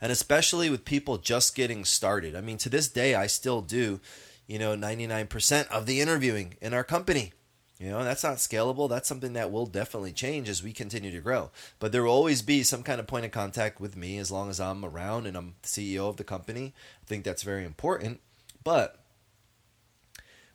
And 0.00 0.12
especially 0.12 0.68
with 0.70 0.84
people 0.84 1.16
just 1.18 1.54
getting 1.54 1.84
started. 1.84 2.36
I 2.36 2.42
mean, 2.42 2.58
to 2.58 2.68
this 2.68 2.88
day, 2.88 3.14
I 3.14 3.26
still 3.26 3.62
do 3.62 4.00
you 4.50 4.58
know, 4.58 4.74
99% 4.74 5.68
of 5.68 5.86
the 5.86 6.00
interviewing 6.00 6.54
in 6.60 6.74
our 6.74 6.82
company. 6.82 7.32
You 7.78 7.88
know, 7.90 8.02
that's 8.02 8.24
not 8.24 8.38
scalable. 8.38 8.88
That's 8.88 9.08
something 9.08 9.34
that 9.34 9.52
will 9.52 9.64
definitely 9.64 10.12
change 10.12 10.48
as 10.48 10.60
we 10.60 10.72
continue 10.72 11.12
to 11.12 11.20
grow. 11.20 11.52
But 11.78 11.92
there 11.92 12.02
will 12.02 12.10
always 12.10 12.42
be 12.42 12.64
some 12.64 12.82
kind 12.82 12.98
of 12.98 13.06
point 13.06 13.24
of 13.24 13.30
contact 13.30 13.80
with 13.80 13.96
me 13.96 14.18
as 14.18 14.32
long 14.32 14.50
as 14.50 14.58
I'm 14.58 14.84
around 14.84 15.28
and 15.28 15.36
I'm 15.36 15.54
the 15.62 15.68
CEO 15.68 16.08
of 16.08 16.16
the 16.16 16.24
company. 16.24 16.74
I 17.00 17.06
think 17.06 17.22
that's 17.22 17.44
very 17.44 17.64
important. 17.64 18.18
But 18.64 18.98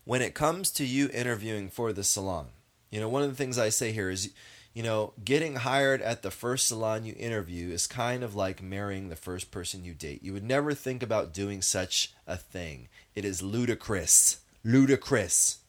when 0.03 0.21
it 0.21 0.35
comes 0.35 0.71
to 0.71 0.85
you 0.85 1.09
interviewing 1.13 1.69
for 1.69 1.93
the 1.93 2.03
salon, 2.03 2.47
you 2.91 2.99
know, 2.99 3.07
one 3.07 3.23
of 3.23 3.29
the 3.29 3.37
things 3.37 3.57
I 3.57 3.69
say 3.69 3.93
here 3.93 4.09
is 4.09 4.33
you 4.75 4.83
know, 4.83 5.13
getting 5.23 5.55
hired 5.55 6.01
at 6.01 6.21
the 6.21 6.29
first 6.29 6.67
salon 6.67 7.05
you 7.05 7.15
interview 7.17 7.71
is 7.71 7.87
kind 7.87 8.23
of 8.23 8.35
like 8.35 8.61
marrying 8.61 9.07
the 9.07 9.15
first 9.15 9.49
person 9.49 9.85
you 9.85 9.93
date. 9.93 10.21
You 10.21 10.33
would 10.33 10.43
never 10.43 10.73
think 10.73 11.01
about 11.01 11.33
doing 11.33 11.61
such 11.61 12.13
a 12.27 12.35
thing. 12.35 12.89
It 13.15 13.23
is 13.23 13.41
ludicrous. 13.41 14.41
Ludicrous. 14.65 15.59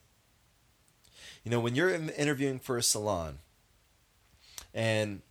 You 1.44 1.52
know, 1.52 1.60
when 1.60 1.76
you're 1.76 1.94
interviewing 1.94 2.58
for 2.58 2.76
a 2.76 2.82
salon 2.82 3.38
and 4.74 5.22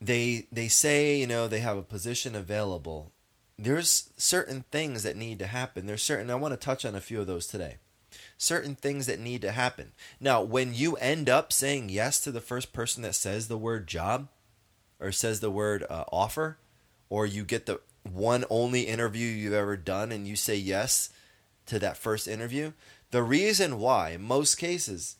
they 0.00 0.46
they 0.52 0.68
say, 0.68 1.16
you 1.16 1.26
know, 1.26 1.48
they 1.48 1.58
have 1.58 1.76
a 1.76 1.82
position 1.82 2.36
available, 2.36 3.10
there's 3.58 4.10
certain 4.16 4.64
things 4.70 5.02
that 5.02 5.16
need 5.16 5.40
to 5.40 5.48
happen. 5.48 5.86
There's 5.86 6.04
certain 6.04 6.30
I 6.30 6.36
want 6.36 6.52
to 6.52 6.64
touch 6.64 6.84
on 6.84 6.94
a 6.94 7.00
few 7.00 7.20
of 7.20 7.26
those 7.26 7.48
today 7.48 7.78
certain 8.38 8.74
things 8.74 9.06
that 9.06 9.20
need 9.20 9.40
to 9.42 9.52
happen. 9.52 9.92
Now, 10.20 10.42
when 10.42 10.74
you 10.74 10.96
end 10.96 11.28
up 11.28 11.52
saying 11.52 11.88
yes 11.88 12.20
to 12.20 12.30
the 12.30 12.40
first 12.40 12.72
person 12.72 13.02
that 13.02 13.14
says 13.14 13.48
the 13.48 13.58
word 13.58 13.86
job 13.86 14.28
or 15.00 15.12
says 15.12 15.40
the 15.40 15.50
word 15.50 15.84
uh, 15.88 16.04
offer, 16.12 16.58
or 17.08 17.26
you 17.26 17.44
get 17.44 17.66
the 17.66 17.80
one 18.02 18.44
only 18.50 18.82
interview 18.82 19.28
you've 19.28 19.52
ever 19.52 19.76
done 19.76 20.12
and 20.12 20.26
you 20.26 20.36
say 20.36 20.56
yes 20.56 21.10
to 21.66 21.78
that 21.78 21.96
first 21.96 22.28
interview, 22.28 22.72
the 23.10 23.22
reason 23.22 23.78
why, 23.78 24.10
in 24.10 24.22
most 24.22 24.56
cases, 24.56 25.16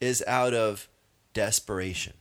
is 0.00 0.24
out 0.26 0.54
of 0.54 0.88
desperation. 1.32 2.14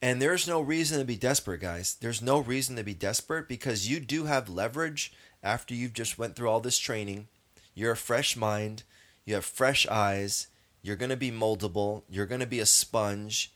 And 0.00 0.20
there's 0.20 0.46
no 0.46 0.60
reason 0.60 0.98
to 0.98 1.04
be 1.04 1.16
desperate, 1.16 1.60
guys. 1.60 1.96
There's 1.98 2.20
no 2.20 2.38
reason 2.38 2.76
to 2.76 2.82
be 2.82 2.94
desperate 2.94 3.48
because 3.48 3.88
you 3.88 4.00
do 4.00 4.24
have 4.24 4.50
leverage 4.50 5.12
after 5.42 5.74
you've 5.74 5.94
just 5.94 6.18
went 6.18 6.36
through 6.36 6.48
all 6.48 6.60
this 6.60 6.78
training 6.78 7.28
you're 7.74 7.92
a 7.92 7.96
fresh 7.96 8.36
mind. 8.36 8.84
You 9.24 9.34
have 9.34 9.44
fresh 9.44 9.86
eyes. 9.88 10.48
You're 10.82 10.96
going 10.96 11.10
to 11.10 11.16
be 11.16 11.30
moldable. 11.30 12.02
You're 12.08 12.26
going 12.26 12.40
to 12.40 12.46
be 12.46 12.60
a 12.60 12.66
sponge. 12.66 13.52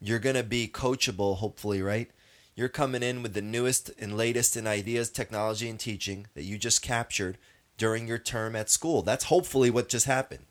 You're 0.00 0.18
going 0.18 0.36
to 0.36 0.42
be 0.42 0.68
coachable, 0.68 1.38
hopefully, 1.38 1.80
right? 1.80 2.10
You're 2.54 2.68
coming 2.68 3.02
in 3.02 3.22
with 3.22 3.34
the 3.34 3.42
newest 3.42 3.90
and 3.98 4.16
latest 4.16 4.56
in 4.56 4.66
ideas, 4.66 5.10
technology, 5.10 5.68
and 5.68 5.78
teaching 5.78 6.26
that 6.34 6.44
you 6.44 6.58
just 6.58 6.82
captured 6.82 7.38
during 7.76 8.08
your 8.08 8.18
term 8.18 8.56
at 8.56 8.70
school. 8.70 9.02
That's 9.02 9.24
hopefully 9.24 9.70
what 9.70 9.88
just 9.88 10.06
happened. 10.06 10.46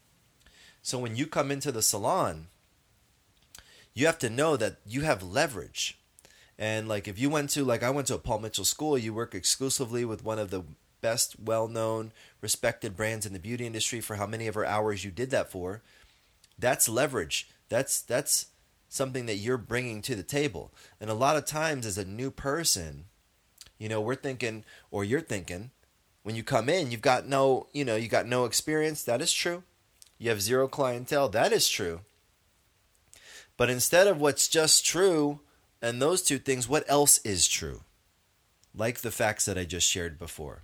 So 0.81 0.99
when 0.99 1.15
you 1.15 1.25
come 1.25 1.51
into 1.51 1.71
the 1.71 1.81
salon, 1.81 2.47
you 3.95 4.05
have 4.05 4.19
to 4.19 4.29
know 4.29 4.55
that 4.57 4.77
you 4.85 5.01
have 5.01 5.23
leverage. 5.23 5.99
And 6.59 6.87
like 6.87 7.07
if 7.07 7.17
you 7.17 7.29
went 7.29 7.49
to 7.51 7.65
like 7.65 7.81
I 7.81 7.89
went 7.89 8.07
to 8.07 8.15
a 8.15 8.19
Paul 8.19 8.39
Mitchell 8.39 8.65
school, 8.65 8.97
you 8.97 9.13
work 9.13 9.33
exclusively 9.33 10.05
with 10.05 10.23
one 10.23 10.37
of 10.37 10.51
the 10.51 10.63
best, 11.05 11.35
well 11.39 11.67
known, 11.67 12.11
respected 12.41 12.97
brands 12.97 13.27
in 13.27 13.33
the 13.33 13.37
beauty 13.37 13.63
industry 13.63 14.01
for 14.01 14.15
how 14.15 14.25
many 14.25 14.47
of 14.47 14.57
our 14.57 14.65
hours 14.65 15.05
you 15.05 15.11
did 15.11 15.29
that 15.29 15.51
for, 15.51 15.83
that's 16.57 16.89
leverage. 16.89 17.47
That's 17.69 18.01
that's 18.01 18.47
something 18.89 19.27
that 19.27 19.35
you're 19.35 19.59
bringing 19.59 20.01
to 20.01 20.15
the 20.15 20.23
table. 20.23 20.71
And 20.99 21.11
a 21.11 21.13
lot 21.13 21.37
of 21.37 21.45
times 21.45 21.85
as 21.85 21.99
a 21.99 22.05
new 22.05 22.31
person, 22.31 23.05
you 23.77 23.87
know, 23.87 24.01
we're 24.01 24.15
thinking 24.15 24.65
or 24.89 25.03
you're 25.03 25.21
thinking 25.21 25.69
when 26.23 26.35
you 26.35 26.41
come 26.41 26.69
in, 26.69 26.89
you've 26.89 27.01
got 27.01 27.27
no, 27.27 27.67
you 27.71 27.85
know, 27.85 27.95
you 27.95 28.07
got 28.07 28.25
no 28.25 28.45
experience. 28.45 29.03
That 29.03 29.21
is 29.21 29.31
true. 29.31 29.61
You 30.17 30.31
have 30.31 30.41
zero 30.41 30.67
clientele. 30.67 31.29
That 31.29 31.53
is 31.53 31.69
true. 31.69 32.01
But 33.57 33.69
instead 33.69 34.07
of 34.07 34.19
what's 34.19 34.47
just 34.47 34.83
true 34.83 35.41
and 35.83 36.01
those 36.01 36.23
two 36.23 36.39
things, 36.39 36.67
what 36.67 36.83
else 36.87 37.19
is 37.19 37.47
true? 37.47 37.81
Like 38.73 39.01
the 39.01 39.11
facts 39.11 39.45
that 39.45 39.55
I 39.55 39.65
just 39.65 39.87
shared 39.87 40.17
before 40.17 40.63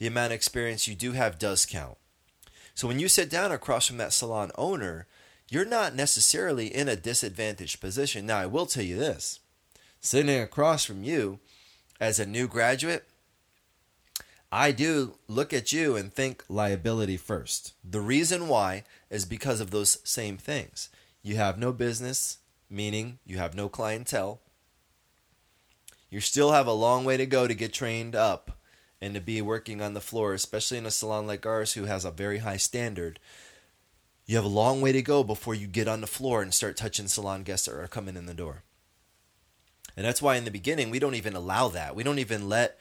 the 0.00 0.06
amount 0.06 0.32
of 0.32 0.36
experience 0.36 0.88
you 0.88 0.94
do 0.94 1.12
have 1.12 1.38
does 1.38 1.66
count. 1.66 1.98
So 2.74 2.88
when 2.88 2.98
you 2.98 3.06
sit 3.06 3.28
down 3.28 3.52
across 3.52 3.86
from 3.86 3.98
that 3.98 4.14
salon 4.14 4.50
owner, 4.56 5.06
you're 5.50 5.66
not 5.66 5.94
necessarily 5.94 6.74
in 6.74 6.88
a 6.88 6.96
disadvantaged 6.96 7.82
position. 7.82 8.24
Now, 8.24 8.38
I 8.38 8.46
will 8.46 8.64
tell 8.64 8.82
you 8.82 8.96
this 8.96 9.40
sitting 10.00 10.40
across 10.40 10.86
from 10.86 11.04
you 11.04 11.38
as 12.00 12.18
a 12.18 12.24
new 12.24 12.48
graduate, 12.48 13.06
I 14.50 14.72
do 14.72 15.16
look 15.28 15.52
at 15.52 15.70
you 15.70 15.96
and 15.96 16.10
think 16.10 16.44
liability 16.48 17.18
first. 17.18 17.74
The 17.84 18.00
reason 18.00 18.48
why 18.48 18.84
is 19.10 19.26
because 19.26 19.60
of 19.60 19.70
those 19.70 19.98
same 20.02 20.38
things. 20.38 20.88
You 21.22 21.36
have 21.36 21.58
no 21.58 21.74
business, 21.74 22.38
meaning 22.70 23.18
you 23.26 23.36
have 23.36 23.54
no 23.54 23.68
clientele. 23.68 24.40
You 26.08 26.20
still 26.20 26.52
have 26.52 26.66
a 26.66 26.72
long 26.72 27.04
way 27.04 27.18
to 27.18 27.26
go 27.26 27.46
to 27.46 27.54
get 27.54 27.74
trained 27.74 28.16
up 28.16 28.56
and 29.00 29.14
to 29.14 29.20
be 29.20 29.40
working 29.40 29.80
on 29.80 29.94
the 29.94 30.00
floor, 30.00 30.34
especially 30.34 30.78
in 30.78 30.86
a 30.86 30.90
salon 30.90 31.26
like 31.26 31.46
ours 31.46 31.72
who 31.72 31.84
has 31.84 32.04
a 32.04 32.10
very 32.10 32.38
high 32.38 32.56
standard, 32.56 33.18
you 34.26 34.36
have 34.36 34.44
a 34.44 34.48
long 34.48 34.80
way 34.80 34.92
to 34.92 35.02
go 35.02 35.24
before 35.24 35.54
you 35.54 35.66
get 35.66 35.88
on 35.88 36.00
the 36.00 36.06
floor 36.06 36.42
and 36.42 36.52
start 36.52 36.76
touching 36.76 37.08
salon 37.08 37.42
guests 37.42 37.66
that 37.66 37.74
are 37.74 37.88
coming 37.88 38.16
in 38.16 38.26
the 38.26 38.34
door. 38.34 38.62
And 39.96 40.04
that's 40.04 40.22
why 40.22 40.36
in 40.36 40.44
the 40.44 40.50
beginning, 40.50 40.90
we 40.90 40.98
don't 40.98 41.14
even 41.14 41.34
allow 41.34 41.68
that. 41.68 41.96
We 41.96 42.02
don't 42.02 42.18
even 42.18 42.48
let 42.48 42.78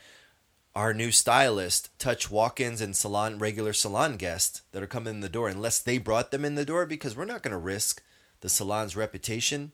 our 0.76 0.94
new 0.94 1.12
stylist 1.12 1.90
touch 1.98 2.30
walk-ins 2.30 2.82
and 2.82 2.96
salon 2.96 3.40
regular 3.40 3.74
salon 3.74 4.16
guests 4.18 4.62
that 4.72 4.84
are 4.84 4.88
coming 4.88 5.16
in 5.16 5.20
the 5.22 5.30
door 5.30 5.50
unless 5.50 5.80
they 5.80 5.98
brought 5.98 6.32
them 6.32 6.46
in 6.46 6.56
the 6.56 6.66
door 6.66 6.86
because 6.86 7.16
we're 7.16 7.26
not 7.26 7.42
going 7.42 7.52
to 7.52 7.58
risk 7.58 8.04
the 8.42 8.50
salon's 8.50 8.96
reputation 8.96 9.72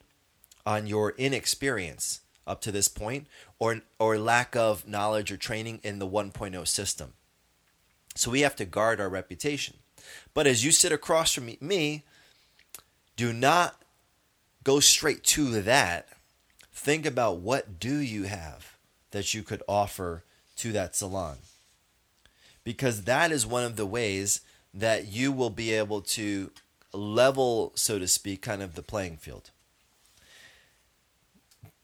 on 0.65 0.87
your 0.87 1.11
inexperience 1.17 2.21
up 2.47 2.61
to 2.61 2.71
this 2.71 2.87
point 2.87 3.27
or 3.59 3.81
or 3.99 4.17
lack 4.17 4.55
of 4.55 4.87
knowledge 4.87 5.31
or 5.31 5.37
training 5.37 5.79
in 5.83 5.99
the 5.99 6.07
1.0 6.07 6.67
system. 6.67 7.13
So 8.15 8.31
we 8.31 8.41
have 8.41 8.55
to 8.57 8.65
guard 8.65 8.99
our 8.99 9.09
reputation. 9.09 9.75
But 10.33 10.47
as 10.47 10.63
you 10.63 10.71
sit 10.71 10.91
across 10.91 11.33
from 11.33 11.49
me, 11.59 12.03
do 13.15 13.33
not 13.33 13.81
go 14.63 14.79
straight 14.79 15.23
to 15.23 15.61
that. 15.61 16.07
Think 16.71 17.05
about 17.05 17.37
what 17.37 17.79
do 17.79 17.95
you 17.97 18.23
have 18.23 18.77
that 19.11 19.33
you 19.33 19.43
could 19.43 19.63
offer 19.67 20.23
to 20.57 20.71
that 20.73 20.95
salon. 20.95 21.37
Because 22.63 23.03
that 23.03 23.31
is 23.31 23.45
one 23.45 23.63
of 23.63 23.75
the 23.75 23.85
ways 23.85 24.41
that 24.73 25.07
you 25.07 25.31
will 25.31 25.49
be 25.49 25.71
able 25.71 26.01
to 26.01 26.51
level, 26.91 27.71
so 27.75 27.99
to 27.99 28.07
speak, 28.07 28.41
kind 28.41 28.61
of 28.61 28.75
the 28.75 28.81
playing 28.81 29.17
field. 29.17 29.51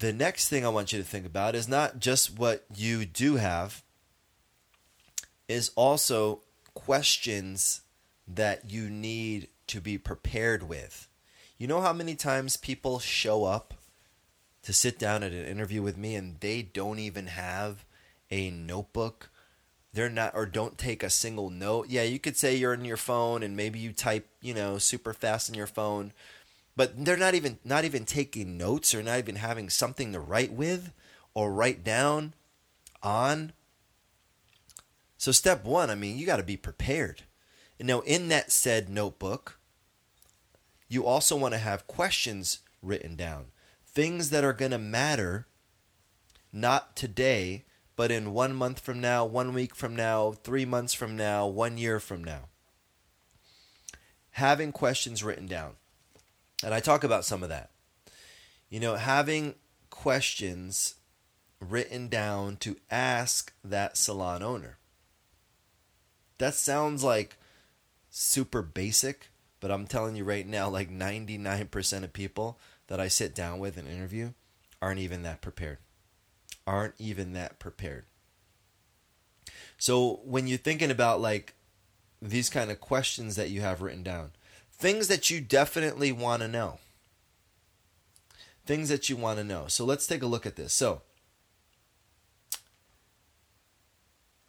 The 0.01 0.11
next 0.11 0.49
thing 0.49 0.65
I 0.65 0.69
want 0.69 0.91
you 0.91 0.97
to 0.97 1.05
think 1.05 1.27
about 1.27 1.53
is 1.53 1.67
not 1.67 1.99
just 1.99 2.35
what 2.39 2.65
you 2.75 3.05
do 3.05 3.35
have, 3.35 3.83
is 5.47 5.69
also 5.75 6.41
questions 6.73 7.81
that 8.27 8.71
you 8.71 8.89
need 8.89 9.49
to 9.67 9.79
be 9.79 9.99
prepared 9.99 10.63
with. 10.67 11.07
You 11.59 11.67
know 11.67 11.81
how 11.81 11.93
many 11.93 12.15
times 12.15 12.57
people 12.57 12.97
show 12.97 13.43
up 13.43 13.75
to 14.63 14.73
sit 14.73 14.97
down 14.97 15.21
at 15.21 15.33
an 15.33 15.45
interview 15.45 15.83
with 15.83 15.97
me 15.97 16.15
and 16.15 16.39
they 16.39 16.63
don't 16.63 16.97
even 16.97 17.27
have 17.27 17.85
a 18.31 18.49
notebook 18.49 19.29
they're 19.93 20.09
not 20.09 20.33
or 20.33 20.45
don't 20.45 20.77
take 20.77 21.03
a 21.03 21.09
single 21.09 21.49
note 21.49 21.89
yeah 21.89 22.03
you 22.03 22.17
could 22.17 22.37
say 22.37 22.55
you're 22.55 22.73
in 22.73 22.85
your 22.85 22.95
phone 22.95 23.43
and 23.43 23.57
maybe 23.57 23.77
you 23.77 23.91
type 23.91 24.25
you 24.41 24.53
know 24.53 24.77
super 24.77 25.13
fast 25.13 25.49
in 25.49 25.55
your 25.55 25.67
phone 25.67 26.13
but 26.75 27.05
they're 27.05 27.17
not 27.17 27.35
even 27.35 27.59
not 27.63 27.85
even 27.85 28.05
taking 28.05 28.57
notes 28.57 28.93
or 28.93 29.03
not 29.03 29.19
even 29.19 29.35
having 29.35 29.69
something 29.69 30.13
to 30.13 30.19
write 30.19 30.51
with 30.53 30.91
or 31.33 31.51
write 31.51 31.83
down 31.83 32.33
on 33.03 33.53
so 35.17 35.31
step 35.31 35.63
one 35.63 35.89
i 35.89 35.95
mean 35.95 36.17
you 36.17 36.25
got 36.25 36.37
to 36.37 36.43
be 36.43 36.57
prepared 36.57 37.23
and 37.79 37.87
now 37.87 37.99
in 38.01 38.27
that 38.29 38.51
said 38.51 38.89
notebook 38.89 39.59
you 40.87 41.05
also 41.05 41.35
want 41.35 41.53
to 41.53 41.57
have 41.57 41.87
questions 41.87 42.59
written 42.81 43.15
down 43.15 43.45
things 43.85 44.29
that 44.29 44.43
are 44.43 44.53
going 44.53 44.71
to 44.71 44.77
matter 44.77 45.47
not 46.51 46.95
today 46.95 47.65
but 48.01 48.09
in 48.09 48.33
one 48.33 48.55
month 48.55 48.79
from 48.79 48.99
now, 48.99 49.25
one 49.25 49.53
week 49.53 49.75
from 49.75 49.95
now, 49.95 50.31
three 50.31 50.65
months 50.65 50.91
from 50.91 51.15
now, 51.15 51.45
one 51.45 51.77
year 51.77 51.99
from 51.99 52.23
now. 52.23 52.49
Having 54.31 54.71
questions 54.71 55.23
written 55.23 55.45
down. 55.45 55.73
And 56.63 56.73
I 56.73 56.79
talk 56.79 57.03
about 57.03 57.25
some 57.25 57.43
of 57.43 57.49
that. 57.49 57.71
You 58.69 58.79
know, 58.79 58.95
having 58.95 59.55
questions 59.89 60.95
written 61.59 62.07
down 62.07 62.57
to 62.57 62.77
ask 62.89 63.53
that 63.63 63.97
salon 63.97 64.41
owner. 64.41 64.77
That 66.37 66.55
sounds 66.55 67.03
like 67.03 67.37
super 68.09 68.61
basic, 68.61 69.29
but 69.59 69.71
I'm 69.71 69.85
telling 69.85 70.15
you 70.15 70.23
right 70.23 70.47
now, 70.47 70.69
like 70.69 70.89
99% 70.89 72.03
of 72.03 72.13
people 72.13 72.59
that 72.87 72.99
I 72.99 73.07
sit 73.07 73.35
down 73.35 73.59
with 73.59 73.77
and 73.77 73.87
interview 73.87 74.31
aren't 74.81 74.99
even 74.99 75.21
that 75.23 75.41
prepared 75.41 75.77
aren't 76.65 76.95
even 76.99 77.33
that 77.33 77.59
prepared. 77.59 78.05
So 79.77 80.21
when 80.23 80.47
you're 80.47 80.57
thinking 80.57 80.91
about 80.91 81.21
like 81.21 81.55
these 82.21 82.49
kind 82.49 82.69
of 82.71 82.79
questions 82.79 83.35
that 83.35 83.49
you 83.49 83.61
have 83.61 83.81
written 83.81 84.03
down, 84.03 84.31
things 84.81 85.07
that 85.07 85.29
you 85.29 85.39
definitely 85.39 86.11
want 86.11 86.41
to 86.41 86.47
know. 86.47 86.79
Things 88.65 88.89
that 88.89 89.09
you 89.09 89.15
want 89.15 89.37
to 89.37 89.43
know. 89.43 89.65
So 89.67 89.85
let's 89.85 90.07
take 90.07 90.23
a 90.23 90.27
look 90.27 90.45
at 90.47 90.55
this. 90.55 90.73
So 90.73 91.03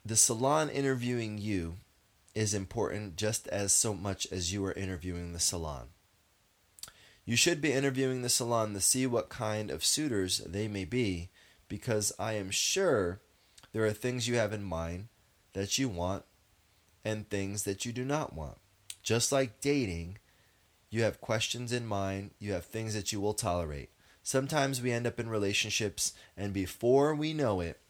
the 0.04 0.16
salon 0.16 0.70
interviewing 0.70 1.36
you 1.36 1.74
is 2.34 2.54
important 2.54 3.16
just 3.16 3.46
as 3.48 3.74
so 3.74 3.92
much 3.92 4.26
as 4.32 4.52
you 4.52 4.64
are 4.64 4.72
interviewing 4.72 5.32
the 5.34 5.38
salon. 5.38 5.88
You 7.26 7.36
should 7.36 7.60
be 7.60 7.72
interviewing 7.72 8.22
the 8.22 8.30
salon 8.30 8.72
to 8.72 8.80
see 8.80 9.06
what 9.06 9.28
kind 9.28 9.70
of 9.70 9.84
suitors 9.84 10.38
they 10.38 10.66
may 10.66 10.86
be 10.86 11.28
because 11.68 12.10
I 12.18 12.32
am 12.32 12.50
sure 12.50 13.20
there 13.72 13.84
are 13.84 13.92
things 13.92 14.26
you 14.26 14.36
have 14.36 14.54
in 14.54 14.64
mind 14.64 15.08
that 15.52 15.78
you 15.78 15.90
want 15.90 16.24
and 17.04 17.28
things 17.28 17.64
that 17.64 17.84
you 17.84 17.92
do 17.92 18.04
not 18.04 18.32
want. 18.32 18.56
Just 19.02 19.30
like 19.30 19.60
dating, 19.60 20.18
you 20.92 21.02
have 21.02 21.22
questions 21.22 21.72
in 21.72 21.86
mind, 21.86 22.32
you 22.38 22.52
have 22.52 22.66
things 22.66 22.92
that 22.92 23.12
you 23.12 23.20
will 23.20 23.32
tolerate. 23.32 23.88
Sometimes 24.22 24.82
we 24.82 24.92
end 24.92 25.06
up 25.06 25.18
in 25.18 25.28
relationships, 25.30 26.12
and 26.36 26.52
before 26.52 27.14
we 27.14 27.32
know 27.32 27.60
it, 27.60 27.80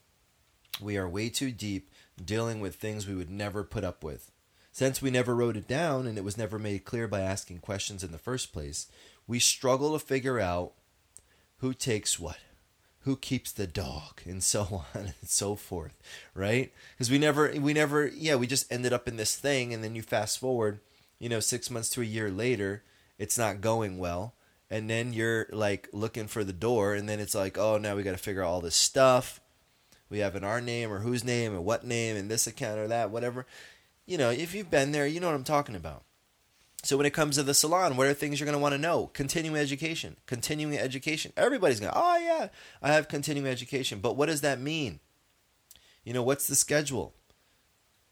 we 0.80 0.96
are 0.96 1.08
way 1.08 1.28
too 1.28 1.50
deep 1.50 1.90
dealing 2.24 2.60
with 2.60 2.76
things 2.76 3.06
we 3.06 3.16
would 3.16 3.28
never 3.28 3.64
put 3.64 3.82
up 3.82 4.04
with. 4.04 4.30
Since 4.70 5.02
we 5.02 5.10
never 5.10 5.34
wrote 5.34 5.56
it 5.56 5.66
down 5.66 6.06
and 6.06 6.16
it 6.16 6.24
was 6.24 6.38
never 6.38 6.60
made 6.60 6.84
clear 6.84 7.08
by 7.08 7.20
asking 7.20 7.58
questions 7.58 8.04
in 8.04 8.12
the 8.12 8.18
first 8.18 8.52
place, 8.52 8.86
we 9.26 9.40
struggle 9.40 9.92
to 9.92 9.98
figure 9.98 10.38
out 10.38 10.72
who 11.58 11.74
takes 11.74 12.20
what 12.20 12.38
who 13.00 13.16
keeps 13.16 13.50
the 13.50 13.66
dog 13.66 14.20
and 14.24 14.44
so 14.44 14.84
on 14.94 15.00
and 15.02 15.14
so 15.24 15.56
forth 15.56 15.96
right 16.34 16.72
because 16.92 17.10
we 17.10 17.18
never 17.18 17.52
we 17.60 17.72
never 17.72 18.06
yeah 18.06 18.36
we 18.36 18.46
just 18.46 18.70
ended 18.72 18.92
up 18.92 19.08
in 19.08 19.16
this 19.16 19.36
thing 19.36 19.72
and 19.74 19.82
then 19.82 19.94
you 19.94 20.02
fast 20.02 20.38
forward 20.38 20.80
you 21.18 21.28
know 21.28 21.40
six 21.40 21.70
months 21.70 21.88
to 21.88 22.00
a 22.00 22.04
year 22.04 22.30
later 22.30 22.82
it's 23.22 23.38
not 23.38 23.60
going 23.60 23.98
well 23.98 24.34
and 24.68 24.90
then 24.90 25.12
you're 25.12 25.46
like 25.52 25.88
looking 25.92 26.26
for 26.26 26.42
the 26.42 26.52
door 26.52 26.94
and 26.94 27.08
then 27.08 27.20
it's 27.20 27.36
like 27.36 27.56
oh 27.56 27.78
now 27.78 27.94
we 27.94 28.02
got 28.02 28.10
to 28.10 28.16
figure 28.16 28.42
out 28.42 28.48
all 28.48 28.60
this 28.60 28.74
stuff 28.74 29.40
we 30.10 30.18
have 30.18 30.34
in 30.34 30.42
our 30.42 30.60
name 30.60 30.92
or 30.92 30.98
whose 30.98 31.22
name 31.22 31.54
and 31.54 31.64
what 31.64 31.86
name 31.86 32.16
and 32.16 32.28
this 32.28 32.48
account 32.48 32.80
or 32.80 32.88
that 32.88 33.10
whatever 33.10 33.46
you 34.06 34.18
know 34.18 34.30
if 34.30 34.54
you've 34.54 34.70
been 34.72 34.90
there 34.90 35.06
you 35.06 35.20
know 35.20 35.28
what 35.28 35.36
i'm 35.36 35.44
talking 35.44 35.76
about 35.76 36.02
so 36.82 36.96
when 36.96 37.06
it 37.06 37.14
comes 37.14 37.36
to 37.36 37.44
the 37.44 37.54
salon, 37.54 37.96
what 37.96 38.08
are 38.08 38.12
things 38.12 38.40
you're 38.40 38.44
going 38.44 38.58
to 38.58 38.62
want 38.62 38.72
to 38.72 38.78
know? 38.78 39.08
Continuing 39.12 39.56
education, 39.56 40.16
continuing 40.26 40.76
education. 40.76 41.32
Everybody's 41.36 41.78
going, 41.78 41.92
oh 41.94 42.16
yeah, 42.16 42.48
I 42.82 42.92
have 42.92 43.06
continuing 43.06 43.46
education. 43.46 44.00
But 44.00 44.16
what 44.16 44.26
does 44.26 44.40
that 44.40 44.60
mean? 44.60 44.98
You 46.02 46.12
know, 46.12 46.24
what's 46.24 46.48
the 46.48 46.56
schedule 46.56 47.14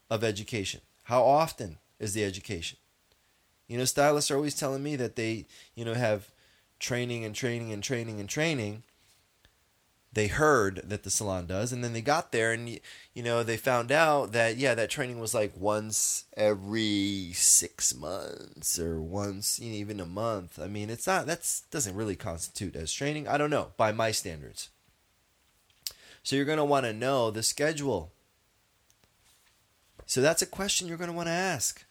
of 0.09 0.23
education? 0.23 0.79
How 1.03 1.21
often 1.21 1.79
is 1.99 2.13
the 2.13 2.23
education? 2.23 2.77
You 3.71 3.77
know, 3.77 3.85
stylists 3.85 4.29
are 4.29 4.35
always 4.35 4.53
telling 4.53 4.83
me 4.83 4.97
that 4.97 5.15
they, 5.15 5.45
you 5.75 5.85
know, 5.85 5.93
have 5.93 6.29
training 6.77 7.23
and 7.23 7.33
training 7.33 7.71
and 7.71 7.81
training 7.81 8.19
and 8.19 8.27
training. 8.27 8.83
They 10.11 10.27
heard 10.27 10.81
that 10.83 11.03
the 11.03 11.09
salon 11.09 11.45
does 11.45 11.71
and 11.71 11.81
then 11.81 11.93
they 11.93 12.01
got 12.01 12.33
there 12.33 12.51
and 12.51 12.67
you 12.67 13.23
know 13.23 13.43
they 13.43 13.55
found 13.55 13.89
out 13.89 14.33
that 14.33 14.57
yeah 14.57 14.75
that 14.75 14.89
training 14.89 15.21
was 15.21 15.33
like 15.33 15.53
once 15.55 16.25
every 16.35 17.31
six 17.33 17.95
months 17.95 18.77
or 18.77 19.01
once 19.01 19.57
you 19.57 19.69
know, 19.69 19.77
even 19.77 20.01
a 20.01 20.05
month. 20.05 20.59
I 20.59 20.67
mean 20.67 20.89
it's 20.89 21.07
not 21.07 21.25
that's 21.25 21.61
doesn't 21.71 21.95
really 21.95 22.17
constitute 22.17 22.75
as 22.75 22.91
training. 22.91 23.25
I 23.25 23.37
don't 23.37 23.49
know 23.49 23.71
by 23.77 23.93
my 23.93 24.11
standards. 24.11 24.67
So 26.23 26.35
you're 26.35 26.43
going 26.43 26.57
to 26.57 26.65
want 26.65 26.85
to 26.85 26.93
know 26.93 27.31
the 27.31 27.41
schedule. 27.41 28.11
So 30.05 30.19
that's 30.19 30.41
a 30.41 30.45
question 30.45 30.89
you're 30.89 30.97
going 30.97 31.09
to 31.09 31.15
want 31.15 31.27
to 31.27 31.31
ask 31.31 31.85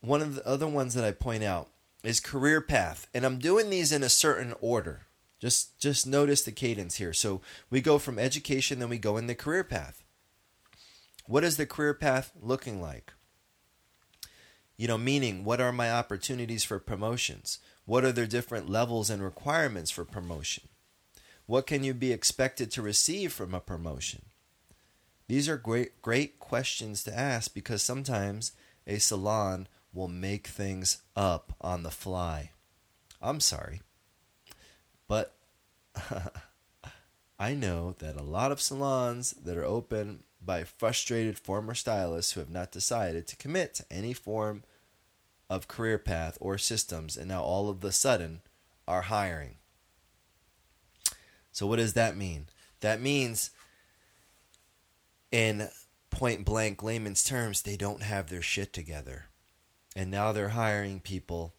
one 0.00 0.22
of 0.22 0.34
the 0.34 0.46
other 0.46 0.68
ones 0.68 0.94
that 0.94 1.04
i 1.04 1.10
point 1.10 1.42
out 1.42 1.68
is 2.02 2.20
career 2.20 2.60
path 2.60 3.06
and 3.12 3.24
i'm 3.24 3.38
doing 3.38 3.70
these 3.70 3.92
in 3.92 4.02
a 4.02 4.08
certain 4.08 4.54
order 4.60 5.08
just 5.38 5.78
just 5.78 6.06
notice 6.06 6.42
the 6.42 6.52
cadence 6.52 6.96
here. 6.96 7.12
So 7.12 7.40
we 7.70 7.80
go 7.80 7.98
from 7.98 8.18
education, 8.18 8.78
then 8.78 8.88
we 8.88 8.98
go 8.98 9.16
in 9.16 9.26
the 9.26 9.34
career 9.34 9.64
path. 9.64 10.02
What 11.26 11.44
is 11.44 11.56
the 11.56 11.66
career 11.66 11.94
path 11.94 12.32
looking 12.40 12.80
like? 12.80 13.12
You 14.76 14.88
know, 14.88 14.98
meaning 14.98 15.44
what 15.44 15.60
are 15.60 15.72
my 15.72 15.92
opportunities 15.92 16.64
for 16.64 16.78
promotions? 16.78 17.58
What 17.84 18.04
are 18.04 18.12
the 18.12 18.26
different 18.26 18.68
levels 18.68 19.10
and 19.10 19.22
requirements 19.22 19.90
for 19.90 20.04
promotion? 20.04 20.68
What 21.46 21.66
can 21.66 21.84
you 21.84 21.94
be 21.94 22.12
expected 22.12 22.70
to 22.72 22.82
receive 22.82 23.32
from 23.32 23.54
a 23.54 23.60
promotion? 23.60 24.22
These 25.28 25.48
are 25.48 25.56
great 25.56 26.02
great 26.02 26.40
questions 26.40 27.04
to 27.04 27.16
ask 27.16 27.54
because 27.54 27.82
sometimes 27.82 28.52
a 28.86 28.98
salon 28.98 29.68
will 29.98 30.08
make 30.08 30.46
things 30.46 31.02
up 31.16 31.52
on 31.60 31.82
the 31.82 31.90
fly. 31.90 32.52
I'm 33.20 33.40
sorry. 33.40 33.82
But 35.08 35.34
I 37.38 37.54
know 37.54 37.96
that 37.98 38.16
a 38.16 38.22
lot 38.22 38.52
of 38.52 38.60
salons 38.60 39.32
that 39.32 39.56
are 39.56 39.64
open 39.64 40.22
by 40.40 40.62
frustrated 40.62 41.36
former 41.36 41.74
stylists 41.74 42.32
who 42.32 42.40
have 42.40 42.48
not 42.48 42.70
decided 42.70 43.26
to 43.26 43.36
commit 43.36 43.74
to 43.74 43.84
any 43.90 44.12
form 44.12 44.62
of 45.50 45.66
career 45.66 45.98
path 45.98 46.38
or 46.40 46.58
systems 46.58 47.16
and 47.16 47.26
now 47.26 47.42
all 47.42 47.68
of 47.68 47.80
the 47.80 47.90
sudden 47.90 48.42
are 48.86 49.02
hiring. 49.02 49.56
So, 51.50 51.66
what 51.66 51.76
does 51.76 51.94
that 51.94 52.16
mean? 52.16 52.46
That 52.80 53.00
means, 53.00 53.50
in 55.32 55.70
point 56.10 56.44
blank 56.44 56.84
layman's 56.84 57.24
terms, 57.24 57.62
they 57.62 57.76
don't 57.76 58.02
have 58.02 58.30
their 58.30 58.42
shit 58.42 58.72
together. 58.72 59.24
And 59.98 60.12
now 60.12 60.30
they're 60.30 60.50
hiring 60.50 61.00
people, 61.00 61.54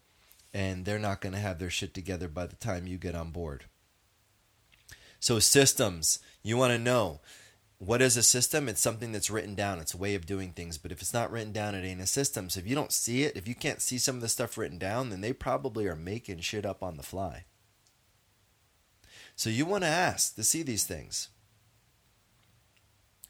and 0.54 0.86
they're 0.86 0.98
not 0.98 1.20
going 1.20 1.34
to 1.34 1.38
have 1.38 1.58
their 1.58 1.68
shit 1.68 1.92
together 1.92 2.26
by 2.26 2.46
the 2.46 2.56
time 2.56 2.86
you 2.86 2.96
get 2.96 3.14
on 3.14 3.32
board. 3.32 3.66
So, 5.18 5.38
systems, 5.38 6.20
you 6.42 6.56
want 6.56 6.72
to 6.72 6.78
know 6.78 7.20
what 7.76 8.00
is 8.00 8.16
a 8.16 8.22
system? 8.22 8.66
It's 8.66 8.80
something 8.80 9.12
that's 9.12 9.30
written 9.30 9.54
down. 9.54 9.78
It's 9.78 9.92
a 9.92 9.98
way 9.98 10.14
of 10.14 10.24
doing 10.24 10.52
things. 10.52 10.78
But 10.78 10.90
if 10.90 11.02
it's 11.02 11.12
not 11.12 11.30
written 11.30 11.52
down, 11.52 11.74
it 11.74 11.84
ain't 11.84 12.00
a 12.00 12.06
system. 12.06 12.48
So 12.48 12.60
if 12.60 12.66
you 12.66 12.74
don't 12.74 12.92
see 12.92 13.24
it, 13.24 13.36
if 13.36 13.46
you 13.46 13.54
can't 13.54 13.82
see 13.82 13.98
some 13.98 14.16
of 14.16 14.22
the 14.22 14.28
stuff 14.30 14.56
written 14.56 14.78
down, 14.78 15.10
then 15.10 15.20
they 15.20 15.34
probably 15.34 15.86
are 15.86 15.94
making 15.94 16.40
shit 16.40 16.64
up 16.64 16.82
on 16.82 16.96
the 16.96 17.02
fly. 17.02 17.44
So 19.36 19.50
you 19.50 19.66
want 19.66 19.84
to 19.84 19.88
ask 19.88 20.34
to 20.36 20.42
see 20.42 20.62
these 20.62 20.84
things. 20.84 21.28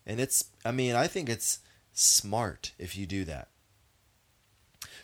And 0.07 0.21
it's, 0.21 0.51
I 0.65 0.71
mean, 0.71 0.95
I 0.95 1.09
think 1.09 1.29
it's 1.29 1.59
smart 1.93 2.75
if 2.79 2.97
you 2.97 3.07
do 3.07 3.25
that. 3.25 3.50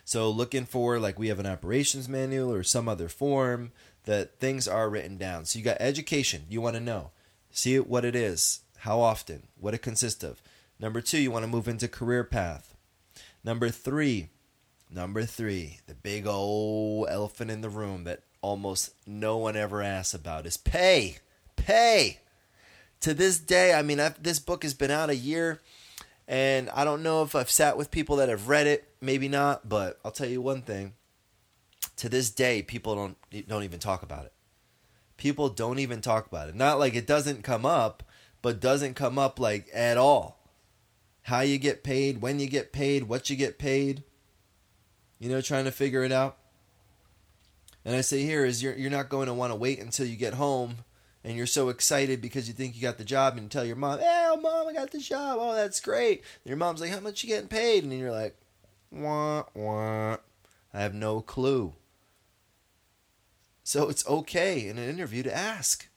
So 0.06 0.30
looking 0.30 0.64
for, 0.64 1.00
like, 1.00 1.18
we 1.18 1.28
have 1.28 1.40
an 1.40 1.46
operations 1.46 2.08
manual 2.08 2.52
or 2.52 2.62
some 2.62 2.88
other 2.88 3.08
form 3.08 3.72
that 4.04 4.38
things 4.38 4.68
are 4.68 4.88
written 4.88 5.18
down. 5.18 5.44
So 5.44 5.58
you 5.58 5.64
got 5.64 5.78
education. 5.80 6.44
You 6.48 6.60
want 6.60 6.76
to 6.76 6.80
know. 6.80 7.10
See 7.50 7.78
what 7.78 8.04
it 8.04 8.14
is 8.14 8.60
how 8.78 9.00
often, 9.00 9.48
what 9.58 9.74
it 9.74 9.82
consists 9.82 10.22
of. 10.22 10.40
Number 10.78 11.00
two, 11.00 11.18
you 11.18 11.32
want 11.32 11.42
to 11.42 11.50
move 11.50 11.66
into 11.66 11.88
career 11.88 12.22
path. 12.22 12.76
Number 13.42 13.68
three, 13.68 14.28
number 14.88 15.24
three, 15.24 15.80
the 15.88 15.94
big 15.94 16.24
old 16.24 17.08
elephant 17.08 17.50
in 17.50 17.62
the 17.62 17.68
room 17.68 18.04
that 18.04 18.20
almost 18.40 18.92
no 19.08 19.38
one 19.38 19.56
ever 19.56 19.82
asks 19.82 20.14
about 20.14 20.46
is 20.46 20.56
pay. 20.56 21.16
Pay. 21.56 22.20
To 23.00 23.12
this 23.12 23.40
day, 23.40 23.74
I 23.74 23.82
mean, 23.82 23.98
I've, 23.98 24.22
this 24.22 24.38
book 24.38 24.62
has 24.62 24.74
been 24.74 24.92
out 24.92 25.10
a 25.10 25.16
year, 25.16 25.60
and 26.28 26.68
I 26.70 26.84
don't 26.84 27.02
know 27.02 27.22
if 27.22 27.34
I've 27.34 27.50
sat 27.50 27.76
with 27.76 27.90
people 27.90 28.16
that 28.16 28.28
have 28.28 28.48
read 28.48 28.66
it. 28.66 28.88
Maybe 29.00 29.28
not, 29.28 29.68
but 29.68 29.98
I'll 30.04 30.10
tell 30.10 30.28
you 30.28 30.40
one 30.40 30.62
thing. 30.62 30.94
To 31.98 32.08
this 32.08 32.30
day, 32.30 32.62
people 32.62 32.94
don't 32.94 33.48
don't 33.48 33.62
even 33.62 33.78
talk 33.78 34.02
about 34.02 34.26
it. 34.26 34.32
People 35.16 35.48
don't 35.48 35.78
even 35.78 36.00
talk 36.00 36.26
about 36.26 36.48
it. 36.48 36.54
Not 36.54 36.78
like 36.78 36.94
it 36.94 37.06
doesn't 37.06 37.42
come 37.42 37.64
up, 37.64 38.02
but 38.42 38.60
doesn't 38.60 38.94
come 38.94 39.18
up 39.18 39.38
like 39.38 39.68
at 39.72 39.96
all. 39.96 40.50
How 41.22 41.40
you 41.40 41.58
get 41.58 41.82
paid, 41.82 42.20
when 42.20 42.38
you 42.38 42.48
get 42.48 42.72
paid, 42.72 43.04
what 43.04 43.30
you 43.30 43.36
get 43.36 43.58
paid. 43.58 44.04
You 45.18 45.30
know, 45.30 45.40
trying 45.40 45.64
to 45.64 45.70
figure 45.70 46.04
it 46.04 46.12
out. 46.12 46.36
And 47.84 47.96
I 47.96 48.02
say 48.02 48.22
here 48.22 48.44
is 48.44 48.62
you're 48.62 48.74
you're 48.74 48.90
not 48.90 49.08
going 49.08 49.28
to 49.28 49.34
want 49.34 49.52
to 49.52 49.56
wait 49.56 49.78
until 49.78 50.06
you 50.06 50.16
get 50.16 50.34
home 50.34 50.78
and 51.26 51.36
you're 51.36 51.44
so 51.44 51.70
excited 51.70 52.22
because 52.22 52.46
you 52.46 52.54
think 52.54 52.76
you 52.76 52.80
got 52.80 52.98
the 52.98 53.04
job 53.04 53.34
and 53.34 53.42
you 53.42 53.48
tell 53.48 53.64
your 53.64 53.74
mom, 53.74 53.98
"Hey, 53.98 54.28
oh, 54.30 54.36
mom, 54.36 54.68
I 54.68 54.72
got 54.72 54.92
the 54.92 55.00
job. 55.00 55.38
Oh, 55.40 55.56
that's 55.56 55.80
great." 55.80 56.20
And 56.20 56.50
your 56.50 56.56
mom's 56.56 56.80
like, 56.80 56.92
"How 56.92 57.00
much 57.00 57.24
you 57.24 57.28
getting 57.28 57.48
paid?" 57.48 57.82
And 57.82 57.92
you're 57.92 58.12
like, 58.12 58.36
"Wah 58.92 59.42
wah." 59.52 60.18
I 60.72 60.80
have 60.80 60.94
no 60.94 61.20
clue. 61.20 61.74
So 63.64 63.88
it's 63.88 64.06
okay 64.06 64.68
in 64.68 64.78
an 64.78 64.88
interview 64.88 65.24
to 65.24 65.36
ask. 65.36 65.88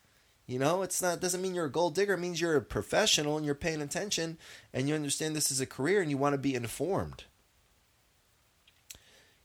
You 0.48 0.58
know, 0.58 0.82
it's 0.82 1.00
not 1.00 1.20
doesn't 1.20 1.44
mean 1.44 1.54
you're 1.54 1.66
a 1.66 1.72
gold 1.72 1.94
digger. 1.94 2.16
It 2.16 2.20
means 2.20 2.42
you're 2.42 2.56
a 2.56 2.62
professional 2.62 3.38
and 3.38 3.46
you're 3.46 3.54
paying 3.54 3.84
attention 3.84 4.40
and 4.74 4.90
you 4.90 4.96
understand 4.96 5.36
this 5.36 5.52
is 5.52 5.62
a 5.62 5.68
career 5.68 6.02
and 6.02 6.10
you 6.10 6.18
want 6.18 6.34
to 6.34 6.40
be 6.40 6.56
informed. 6.56 7.26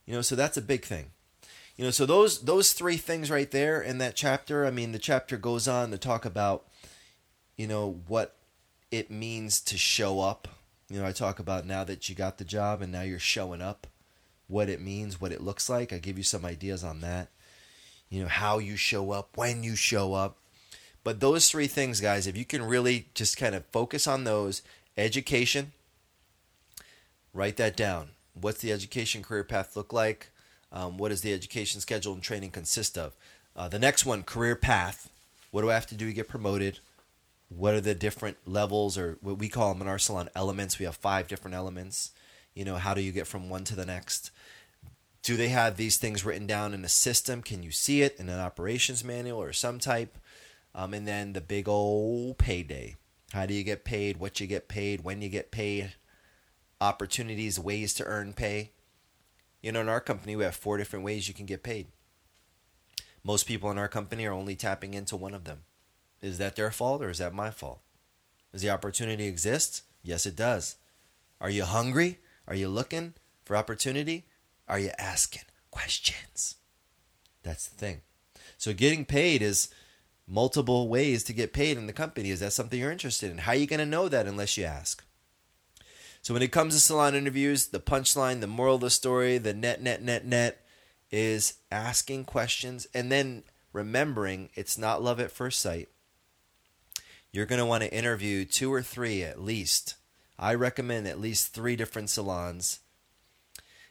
You 0.07 0.15
know, 0.15 0.23
so 0.23 0.35
that's 0.35 0.57
a 0.57 0.63
big 0.63 0.87
thing. 0.87 1.11
You 1.77 1.85
know, 1.85 1.91
so 1.91 2.07
those 2.07 2.43
those 2.43 2.73
three 2.73 2.97
things 2.97 3.31
right 3.31 3.51
there 3.51 3.81
in 3.81 3.99
that 3.99 4.15
chapter. 4.15 4.65
I 4.65 4.71
mean, 4.71 4.93
the 4.93 4.99
chapter 4.99 5.37
goes 5.37 5.67
on 5.67 5.91
to 5.91 5.99
talk 5.99 6.25
about, 6.25 6.65
you 7.57 7.67
know, 7.67 8.01
what 8.07 8.37
it 8.91 9.11
means 9.11 9.61
to 9.63 9.77
show 9.77 10.21
up. 10.21 10.49
You 10.89 11.01
know, 11.01 11.07
I 11.07 11.13
talk 11.13 11.39
about 11.39 11.67
now 11.67 11.83
that 11.85 12.09
you 12.09 12.15
got 12.15 12.39
the 12.39 12.45
job 12.45 12.81
and 12.81 12.93
now 12.93 13.03
you're 13.03 13.19
showing 13.19 13.63
up, 13.63 13.87
what 14.47 14.69
it 14.69 14.81
means, 14.81 15.21
what 15.21 15.33
it 15.33 15.41
looks 15.41 15.69
like. 15.69 15.93
I 15.93 15.99
give 15.99 16.19
you 16.19 16.25
some 16.25 16.45
ideas 16.45 16.85
on 16.85 17.01
that. 17.01 17.29
You 18.09 18.23
know, 18.23 18.29
how 18.29 18.59
you 18.59 18.77
show 18.77 19.11
up, 19.11 19.37
when 19.37 19.65
you 19.65 19.75
show 19.75 20.15
up 20.15 20.37
but 21.05 21.21
those 21.21 21.51
three 21.51 21.67
things, 21.67 22.01
guys, 22.01 22.27
if 22.27 22.37
you 22.37 22.47
can 22.47 22.63
really 22.63 23.09
just 23.15 23.37
kind 23.37 23.55
of 23.55 23.67
focus 23.67 24.09
on 24.09 24.25
those 24.25 24.63
education, 24.97 25.73
write 27.35 27.59
that 27.59 27.77
down. 27.77 28.09
What's 28.33 28.63
the 28.63 28.73
education 28.73 29.23
career 29.23 29.45
path 29.45 29.77
look 29.77 29.93
like? 29.93 30.31
Um, 30.75 30.99
what 30.99 31.11
does 31.11 31.23
the 31.23 31.33
education 31.33 31.81
schedule 31.81 32.13
and 32.13 32.23
training 32.23 32.51
consist 32.51 32.99
of? 32.99 33.15
Uh, 33.57 33.69
the 33.69 33.79
next 33.79 34.05
one, 34.05 34.25
career 34.25 34.57
path. 34.57 35.09
What 35.53 35.63
do 35.63 35.71
I 35.71 35.75
have 35.75 35.87
to 35.87 35.95
do 35.95 36.09
to 36.09 36.13
get 36.13 36.29
promoted? 36.29 36.81
What 37.49 37.75
are 37.75 37.81
the 37.81 37.95
different 37.95 38.37
levels, 38.45 38.99
or 38.99 39.17
what 39.21 39.39
we 39.39 39.49
call 39.49 39.73
them 39.73 39.81
in 39.81 39.89
our 39.89 40.01
salon 40.01 40.29
elements? 40.35 40.81
We 40.81 40.87
have 40.87 40.97
five 40.97 41.29
different 41.29 41.55
elements. 41.55 42.11
You 42.55 42.65
know, 42.65 42.75
how 42.75 42.93
do 42.93 43.01
you 43.01 43.13
get 43.13 43.29
from 43.29 43.49
one 43.49 43.63
to 43.65 43.77
the 43.77 43.87
next? 43.87 44.33
Do 45.23 45.37
they 45.37 45.49
have 45.49 45.77
these 45.77 45.97
things 45.97 46.25
written 46.25 46.47
down 46.47 46.75
in 46.75 46.85
a 46.85 46.89
system? 46.89 47.41
Can 47.41 47.63
you 47.63 47.71
see 47.71 48.03
it 48.03 48.19
in 48.19 48.29
an 48.29 48.41
operations 48.41 49.05
manual 49.05 49.41
or 49.41 49.53
some 49.53 49.79
type? 49.79 50.19
Um, 50.75 50.93
and 50.93 51.07
then 51.07 51.33
the 51.33 51.41
big 51.41 51.69
old 51.69 52.37
payday. 52.37 52.97
How 53.33 53.47
do 53.47 53.55
you 53.55 53.63
get 53.63 53.85
paid? 53.85 54.17
What 54.17 54.41
you 54.41 54.49
get 54.49 54.67
paid? 54.67 55.05
When 55.05 55.23
you 55.23 55.29
get 55.29 55.53
paid? 55.53 55.95
Opportunities, 56.81 57.61
ways 57.61 57.95
to 57.95 58.05
earn 58.05 58.33
pay. 58.33 58.71
You 59.65 59.73
know, 59.73 59.81
in 59.81 59.89
our 59.89 60.01
company, 60.03 60.37
we 60.37 60.45
have 60.45 60.55
four 60.55 60.77
different 60.77 61.07
ways 61.07 61.27
you 61.27 61.33
can 61.33 61.47
get 61.47 61.63
paid. 61.63 61.87
Most 63.23 63.47
people 63.47 63.71
in 63.71 63.79
our 63.79 63.89
company 63.89 64.27
are 64.27 64.33
only 64.35 64.57
tapping 64.57 64.93
into 64.93 65.17
one 65.17 65.33
of 65.33 65.45
them. 65.45 65.61
Is 66.21 66.37
that 66.37 66.55
their 66.55 66.71
fault 66.71 67.03
or 67.03 67.09
is 67.09 67.17
that 67.17 67.33
my 67.33 67.51
fault? 67.51 67.81
Does 68.53 68.61
the 68.61 68.69
opportunity 68.69 69.27
exist? 69.27 69.81
Yes, 70.03 70.27
it 70.27 70.37
does. 70.37 70.77
Are 71.41 71.49
you 71.49 71.65
hungry? 71.65 72.19
Are 72.47 72.55
you 72.55 72.69
looking 72.69 73.15
for 73.47 73.57
opportunity? 73.57 74.27
Are 74.69 74.79
you 74.79 74.91
asking 74.99 75.45
questions? 75.71 76.57
That's 77.43 77.67
the 77.67 77.75
thing. 77.75 78.03
So 78.59 78.75
getting 78.75 79.07
paid 79.07 79.41
is 79.41 79.71
multiple 80.29 80.89
ways 80.89 81.25
to 81.25 81.33
get 81.33 81.55
paid 81.55 81.79
in 81.79 81.87
the 81.87 81.95
company. 81.95 82.29
Is 82.29 82.41
that 82.41 82.53
something 82.53 82.79
you're 82.79 82.93
interested 82.93 83.31
in? 83.31 83.39
How 83.39 83.53
are 83.53 83.57
you 83.57 83.67
going 83.67 83.81
to 83.81 83.87
know 83.87 84.11
that 84.11 84.27
unless 84.27 84.59
you 84.59 84.65
ask? 84.65 85.03
So 86.25 86.33
when 86.33 86.43
it 86.43 86.53
comes 86.53 86.73
to 86.73 86.81
salon 86.81 87.15
interviews, 87.15 87.67
the 87.67 87.79
punchline, 87.79 88.41
the 88.41 88.47
moral 88.47 88.77
of 88.77 88.81
the 88.81 88.89
story, 88.89 89.37
the 89.37 89.53
net, 89.53 89.83
net, 89.83 90.01
net, 90.01 90.25
net 90.25 90.65
is 91.11 91.59
asking 91.71 92.25
questions 92.25 92.87
and 92.95 93.13
then 93.13 93.43
remembering 93.75 94.49
it's 94.55 94.79
not 94.79 95.03
love 95.03 95.21
at 95.21 95.31
first 95.31 95.61
sight. 95.61 95.91
You're 97.31 97.45
going 97.45 97.59
to 97.59 97.67
want 97.67 97.83
to 97.83 97.93
interview 97.93 98.47
two 98.47 98.73
or 98.73 98.81
three 98.81 99.23
at 99.23 99.43
least. 99.43 99.97
I 100.39 100.55
recommend 100.55 101.07
at 101.07 101.21
least 101.21 101.53
three 101.53 101.77
different 101.77 102.09
salons. 102.09 102.81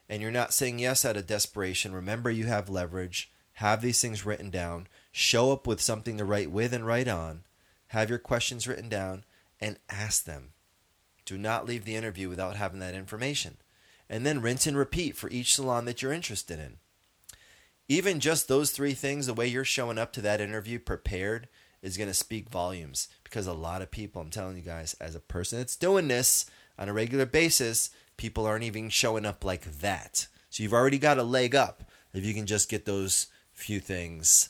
And 0.10 0.20
you're 0.20 0.32
not 0.32 0.56
saying 0.56 0.80
yes 0.80 1.06
out 1.06 1.18
of 1.18 1.28
desperation. 1.28 1.94
Remember, 1.94 2.32
you 2.32 2.48
have 2.48 2.68
leverage. 2.68 3.32
Have 3.58 3.84
these 3.84 4.02
things 4.02 4.26
written 4.26 4.50
down 4.50 4.88
show 5.12 5.52
up 5.52 5.68
with 5.68 5.80
something 5.80 6.18
to 6.18 6.26
write 6.26 6.50
with 6.50 6.74
and 6.74 6.84
write 6.84 7.08
on, 7.08 7.44
have 7.90 8.10
your 8.10 8.18
questions 8.18 8.68
written 8.68 8.90
down, 8.90 9.24
and 9.62 9.78
ask 9.88 10.24
them. 10.26 10.53
Do 11.26 11.38
not 11.38 11.66
leave 11.66 11.86
the 11.86 11.96
interview 11.96 12.30
without 12.30 12.56
having 12.56 12.80
that 12.80 12.96
information. 12.96 13.58
And 14.10 14.26
then 14.26 14.42
rinse 14.42 14.68
and 14.68 14.78
repeat 14.78 15.16
for 15.16 15.30
each 15.30 15.56
salon 15.56 15.86
that 15.86 16.02
you're 16.02 16.14
interested 16.14 16.60
in. 16.60 16.78
Even 17.88 18.20
just 18.20 18.48
those 18.48 18.72
three 18.72 18.94
things, 18.94 19.26
the 19.28 19.34
way 19.34 19.48
you're 19.48 19.64
showing 19.64 19.98
up 19.98 20.14
to 20.14 20.22
that 20.22 20.42
interview 20.42 20.80
prepared, 20.80 21.48
is 21.82 21.98
going 21.98 22.10
to 22.10 22.14
speak 22.14 22.50
volumes 22.50 23.10
because 23.24 23.46
a 23.46 23.54
lot 23.54 23.82
of 23.82 23.92
people, 23.92 24.22
I'm 24.22 24.30
telling 24.30 24.56
you 24.56 24.64
guys, 24.64 24.96
as 25.02 25.16
a 25.16 25.20
person 25.20 25.58
that's 25.60 25.76
doing 25.76 26.08
this 26.08 26.46
on 26.80 26.88
a 26.88 26.94
regular 26.94 27.26
basis, 27.26 27.90
people 28.16 28.46
aren't 28.46 28.64
even 28.64 28.90
showing 28.90 29.26
up 29.26 29.44
like 29.44 29.80
that. 29.80 30.28
So 30.50 30.64
you've 30.64 30.74
already 30.74 30.98
got 30.98 31.18
a 31.18 31.24
leg 31.24 31.56
up 31.56 31.84
if 32.14 32.26
you 32.26 32.34
can 32.34 32.46
just 32.46 32.70
get 32.70 32.86
those 32.86 33.28
few 33.52 33.80
things 33.80 34.50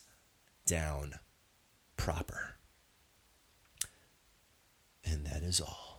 down 0.65 1.15
proper. 1.97 2.55
And 5.03 5.25
that 5.25 5.43
is 5.43 5.59
all. 5.59 5.92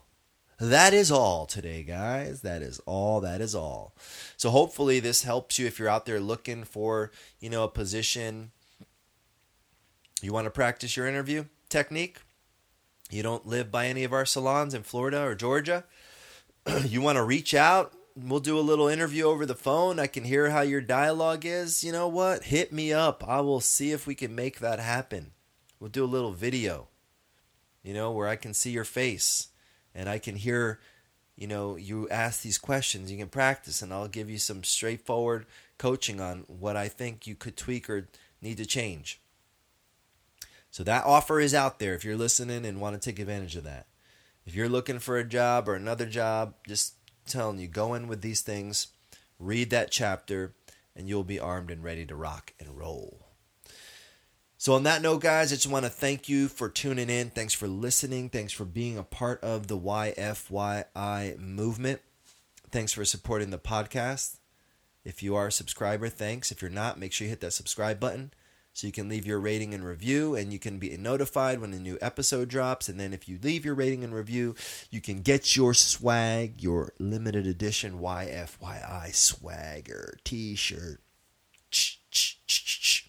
That 0.58 0.94
is 0.94 1.10
all 1.10 1.46
today, 1.46 1.82
guys. 1.82 2.42
That 2.42 2.62
is 2.62 2.80
all. 2.86 3.20
That 3.20 3.40
is 3.40 3.54
all. 3.54 3.94
So 4.36 4.50
hopefully 4.50 5.00
this 5.00 5.24
helps 5.24 5.58
you 5.58 5.66
if 5.66 5.78
you're 5.78 5.88
out 5.88 6.06
there 6.06 6.20
looking 6.20 6.64
for, 6.64 7.10
you 7.40 7.50
know, 7.50 7.64
a 7.64 7.68
position. 7.68 8.52
You 10.22 10.32
want 10.32 10.46
to 10.46 10.50
practice 10.50 10.96
your 10.96 11.06
interview 11.06 11.46
technique? 11.68 12.20
You 13.10 13.22
don't 13.22 13.46
live 13.46 13.70
by 13.70 13.86
any 13.86 14.04
of 14.04 14.12
our 14.12 14.24
salons 14.24 14.74
in 14.74 14.82
Florida 14.82 15.22
or 15.22 15.34
Georgia? 15.34 15.84
you 16.84 17.00
want 17.00 17.16
to 17.16 17.24
reach 17.24 17.54
out 17.54 17.92
we'll 18.16 18.40
do 18.40 18.58
a 18.58 18.60
little 18.60 18.88
interview 18.88 19.24
over 19.24 19.44
the 19.44 19.54
phone. 19.54 19.98
I 19.98 20.06
can 20.06 20.24
hear 20.24 20.50
how 20.50 20.60
your 20.60 20.80
dialogue 20.80 21.44
is. 21.44 21.82
You 21.82 21.92
know 21.92 22.08
what? 22.08 22.44
Hit 22.44 22.72
me 22.72 22.92
up. 22.92 23.24
I 23.26 23.40
will 23.40 23.60
see 23.60 23.92
if 23.92 24.06
we 24.06 24.14
can 24.14 24.34
make 24.34 24.60
that 24.60 24.78
happen. 24.78 25.32
We'll 25.80 25.90
do 25.90 26.04
a 26.04 26.06
little 26.06 26.32
video, 26.32 26.88
you 27.82 27.92
know, 27.92 28.12
where 28.12 28.28
I 28.28 28.36
can 28.36 28.54
see 28.54 28.70
your 28.70 28.84
face 28.84 29.48
and 29.94 30.08
I 30.08 30.18
can 30.18 30.36
hear, 30.36 30.80
you 31.36 31.46
know, 31.46 31.76
you 31.76 32.08
ask 32.08 32.42
these 32.42 32.58
questions. 32.58 33.10
You 33.10 33.18
can 33.18 33.28
practice, 33.28 33.82
and 33.82 33.92
I'll 33.92 34.08
give 34.08 34.28
you 34.28 34.38
some 34.38 34.64
straightforward 34.64 35.46
coaching 35.78 36.20
on 36.20 36.44
what 36.46 36.76
I 36.76 36.88
think 36.88 37.26
you 37.26 37.34
could 37.34 37.56
tweak 37.56 37.88
or 37.88 38.08
need 38.40 38.56
to 38.58 38.66
change. 38.66 39.20
So 40.70 40.82
that 40.84 41.04
offer 41.04 41.38
is 41.40 41.54
out 41.54 41.78
there 41.78 41.94
if 41.94 42.04
you're 42.04 42.16
listening 42.16 42.66
and 42.66 42.80
want 42.80 43.00
to 43.00 43.10
take 43.10 43.20
advantage 43.20 43.54
of 43.56 43.64
that. 43.64 43.86
If 44.44 44.54
you're 44.54 44.68
looking 44.68 44.98
for 44.98 45.16
a 45.16 45.24
job 45.24 45.68
or 45.68 45.74
another 45.74 46.06
job, 46.06 46.54
just 46.66 46.94
telling 47.26 47.58
you, 47.58 47.68
go 47.68 47.94
in 47.94 48.08
with 48.08 48.22
these 48.22 48.40
things, 48.40 48.88
read 49.38 49.70
that 49.70 49.90
chapter, 49.90 50.52
and 50.96 51.08
you'll 51.08 51.24
be 51.24 51.40
armed 51.40 51.70
and 51.70 51.82
ready 51.82 52.04
to 52.06 52.14
rock 52.14 52.52
and 52.58 52.76
roll. 52.76 53.23
So, 54.64 54.72
on 54.72 54.84
that 54.84 55.02
note, 55.02 55.20
guys, 55.20 55.52
I 55.52 55.56
just 55.56 55.66
want 55.66 55.84
to 55.84 55.90
thank 55.90 56.26
you 56.26 56.48
for 56.48 56.70
tuning 56.70 57.10
in. 57.10 57.28
Thanks 57.28 57.52
for 57.52 57.68
listening. 57.68 58.30
Thanks 58.30 58.50
for 58.50 58.64
being 58.64 58.96
a 58.96 59.02
part 59.02 59.44
of 59.44 59.66
the 59.66 59.76
YFYI 59.78 61.38
movement. 61.38 62.00
Thanks 62.70 62.94
for 62.94 63.04
supporting 63.04 63.50
the 63.50 63.58
podcast. 63.58 64.38
If 65.04 65.22
you 65.22 65.36
are 65.36 65.48
a 65.48 65.52
subscriber, 65.52 66.08
thanks. 66.08 66.50
If 66.50 66.62
you're 66.62 66.70
not, 66.70 66.98
make 66.98 67.12
sure 67.12 67.26
you 67.26 67.28
hit 67.28 67.42
that 67.42 67.52
subscribe 67.52 68.00
button 68.00 68.32
so 68.72 68.86
you 68.86 68.92
can 68.94 69.06
leave 69.06 69.26
your 69.26 69.38
rating 69.38 69.74
and 69.74 69.84
review 69.84 70.34
and 70.34 70.50
you 70.50 70.58
can 70.58 70.78
be 70.78 70.96
notified 70.96 71.60
when 71.60 71.74
a 71.74 71.78
new 71.78 71.98
episode 72.00 72.48
drops 72.48 72.88
and 72.88 72.98
then 72.98 73.12
if 73.12 73.28
you 73.28 73.38
leave 73.42 73.66
your 73.66 73.74
rating 73.74 74.02
and 74.02 74.14
review 74.14 74.54
you 74.90 75.02
can 75.02 75.20
get 75.20 75.54
your 75.54 75.74
swag 75.74 76.62
your 76.62 76.92
limited 76.98 77.46
edition 77.46 78.00
yfyi 78.00 79.14
swagger 79.14 80.16
t-shirt 80.24 81.00
you 81.70 83.03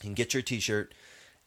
can 0.00 0.14
get 0.14 0.34
your 0.34 0.42
t-shirt 0.42 0.92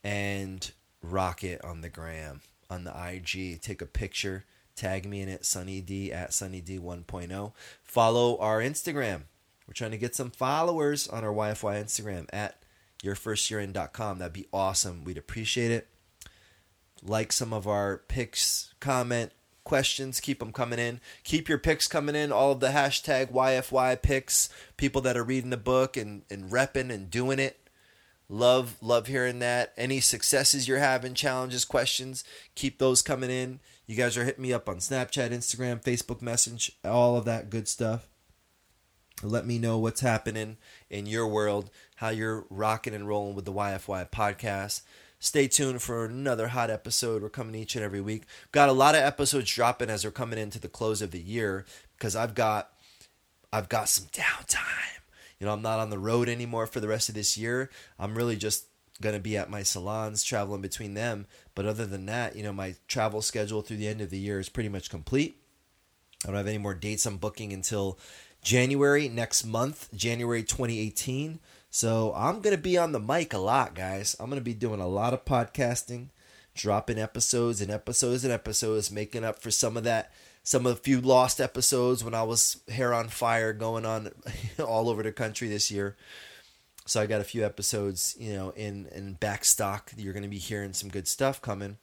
and 0.03 0.71
rock 1.01 1.43
it 1.43 1.63
on 1.63 1.81
the 1.81 1.89
gram 1.89 2.41
on 2.69 2.83
the 2.83 3.11
ig 3.11 3.61
take 3.61 3.81
a 3.81 3.85
picture 3.85 4.45
tag 4.75 5.05
me 5.05 5.21
in 5.21 5.29
it 5.29 5.45
sunny 5.45 5.81
d 5.81 6.11
at 6.11 6.33
sunny 6.33 6.61
d 6.61 6.79
1.0 6.79 7.51
follow 7.83 8.37
our 8.39 8.59
instagram 8.59 9.23
we're 9.67 9.73
trying 9.73 9.91
to 9.91 9.97
get 9.97 10.15
some 10.15 10.31
followers 10.31 11.07
on 11.07 11.23
our 11.23 11.33
yfy 11.33 11.81
instagram 11.81 12.25
at 12.33 12.63
yourfirstyearin.com. 13.03 14.19
That'd 14.19 14.33
be 14.33 14.47
awesome. 14.51 15.03
We'd 15.03 15.17
appreciate 15.17 15.71
it. 15.71 15.87
Like 17.03 17.33
some 17.33 17.53
of 17.53 17.67
our 17.67 17.97
picks, 18.07 18.73
comment, 18.79 19.33
questions, 19.65 20.21
keep 20.21 20.39
them 20.39 20.53
coming 20.53 20.79
in. 20.79 21.01
Keep 21.23 21.49
your 21.49 21.57
picks 21.57 21.87
coming 21.87 22.15
in. 22.15 22.31
All 22.31 22.53
of 22.53 22.61
the 22.61 22.69
hashtag 22.69 23.31
YFY 23.31 24.01
picks, 24.01 24.49
people 24.77 25.01
that 25.01 25.17
are 25.17 25.23
reading 25.23 25.49
the 25.49 25.57
book 25.57 25.97
and, 25.97 26.23
and 26.29 26.49
repping 26.49 26.91
and 26.91 27.11
doing 27.11 27.39
it. 27.39 27.59
Love, 28.33 28.77
love 28.81 29.05
hearing 29.05 29.37
that. 29.37 29.73
Any 29.77 29.99
successes 29.99 30.67
you're 30.67 30.79
having, 30.79 31.13
challenges, 31.13 31.65
questions, 31.65 32.23
keep 32.55 32.79
those 32.79 33.03
coming 33.03 33.29
in. 33.29 33.59
You 33.85 33.95
guys 33.95 34.17
are 34.17 34.23
hitting 34.23 34.41
me 34.41 34.51
up 34.51 34.67
on 34.67 34.77
Snapchat, 34.77 35.29
Instagram, 35.29 35.83
Facebook 35.83 36.19
Message, 36.19 36.71
all 36.83 37.15
of 37.15 37.25
that 37.25 37.51
good 37.51 37.67
stuff. 37.67 38.09
Let 39.21 39.45
me 39.45 39.59
know 39.59 39.77
what's 39.77 40.01
happening 40.01 40.57
in 40.89 41.05
your 41.05 41.27
world, 41.27 41.69
how 41.97 42.09
you're 42.09 42.47
rocking 42.49 42.95
and 42.95 43.07
rolling 43.07 43.35
with 43.35 43.45
the 43.45 43.53
YFY 43.53 44.09
podcast. 44.09 44.81
Stay 45.19 45.47
tuned 45.47 45.83
for 45.83 46.03
another 46.03 46.47
hot 46.47 46.71
episode. 46.71 47.21
We're 47.21 47.29
coming 47.29 47.53
each 47.53 47.75
and 47.75 47.85
every 47.85 48.01
week. 48.01 48.23
Got 48.51 48.67
a 48.67 48.73
lot 48.73 48.95
of 48.95 49.01
episodes 49.01 49.53
dropping 49.53 49.91
as 49.91 50.05
we're 50.05 50.09
coming 50.09 50.39
into 50.39 50.59
the 50.59 50.67
close 50.67 51.03
of 51.03 51.11
the 51.11 51.21
year 51.21 51.65
because 51.99 52.15
I've 52.15 52.33
got 52.33 52.71
I've 53.51 53.69
got 53.69 53.89
some 53.89 54.07
downtime. 54.07 55.02
You 55.43 55.49
know, 55.49 55.55
I'm 55.55 55.61
not 55.61 55.79
on 55.79 55.89
the 55.89 55.99
road 55.99 56.29
anymore 56.29 56.67
for 56.67 56.79
the 56.79 56.87
rest 56.87 57.09
of 57.09 57.15
this 57.15 57.37
year. 57.37 57.69
I'm 57.99 58.15
really 58.15 58.37
just 58.37 58.67
going 59.01 59.13
to 59.13 59.19
be 59.19 59.35
at 59.35 59.49
my 59.49 59.61
salons 59.61 60.23
traveling 60.23 60.61
between 60.61 60.93
them. 60.93 61.27
But 61.53 61.65
other 61.65 61.85
than 61.85 62.05
that, 62.05 62.37
you 62.37 62.43
know, 62.43 62.53
my 62.53 62.75
travel 62.87 63.21
schedule 63.21 63.61
through 63.61 63.75
the 63.75 63.89
end 63.89 63.99
of 63.99 64.09
the 64.09 64.17
year 64.17 64.39
is 64.39 64.47
pretty 64.47 64.69
much 64.69 64.89
complete. 64.89 65.41
I 66.23 66.27
don't 66.27 66.37
have 66.37 66.47
any 66.47 66.59
more 66.59 66.73
dates 66.73 67.05
I'm 67.05 67.17
booking 67.17 67.51
until 67.51 67.99
January 68.41 69.09
next 69.09 69.43
month, 69.43 69.89
January 69.93 70.43
2018. 70.43 71.41
So 71.69 72.13
I'm 72.15 72.39
going 72.39 72.55
to 72.55 72.61
be 72.61 72.77
on 72.77 72.93
the 72.93 72.99
mic 73.01 73.33
a 73.33 73.37
lot, 73.37 73.75
guys. 73.75 74.15
I'm 74.21 74.29
going 74.29 74.39
to 74.39 74.45
be 74.45 74.53
doing 74.53 74.79
a 74.79 74.87
lot 74.87 75.13
of 75.13 75.25
podcasting, 75.25 76.07
dropping 76.55 76.99
episodes 76.99 77.59
and 77.59 77.69
episodes 77.69 78.23
and 78.23 78.31
episodes, 78.31 78.89
making 78.89 79.25
up 79.25 79.39
for 79.39 79.51
some 79.51 79.75
of 79.75 79.83
that, 79.83 80.09
some 80.43 80.65
of 80.65 80.75
the 80.75 80.81
few 80.81 81.01
lost 81.01 81.39
episodes 81.39 82.03
when 82.03 82.13
I 82.13 82.23
was 82.23 82.61
hair 82.67 82.93
on 82.93 83.07
fire 83.07 83.53
going 83.53 83.85
on 83.85 84.11
all 84.59 84.89
over 84.89 85.01
the 85.01 85.11
country 85.11 85.47
this 85.47 85.71
year. 85.71 85.95
So 86.85 87.01
I 87.01 87.05
got 87.05 87.21
a 87.21 87.25
few 87.25 87.45
episodes, 87.45 88.15
you 88.19 88.33
know, 88.33 88.49
in 88.51 88.87
in 88.93 89.13
back 89.13 89.45
stock. 89.45 89.93
You're 89.95 90.13
going 90.13 90.23
to 90.23 90.29
be 90.29 90.37
hearing 90.37 90.73
some 90.73 90.89
good 90.89 91.07
stuff 91.07 91.41
coming. 91.41 91.77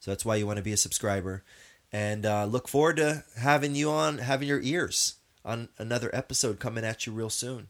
So 0.00 0.10
that's 0.10 0.24
why 0.24 0.36
you 0.36 0.46
want 0.46 0.56
to 0.56 0.64
be 0.64 0.72
a 0.72 0.78
subscriber, 0.78 1.44
and 1.92 2.26
uh, 2.26 2.46
look 2.46 2.66
forward 2.66 2.96
to 2.96 3.22
having 3.36 3.76
you 3.76 3.90
on, 3.90 4.18
having 4.18 4.48
your 4.48 4.60
ears 4.60 5.16
on 5.44 5.68
another 5.78 6.10
episode 6.12 6.58
coming 6.58 6.84
at 6.84 7.06
you 7.06 7.12
real 7.12 7.30
soon. 7.30 7.68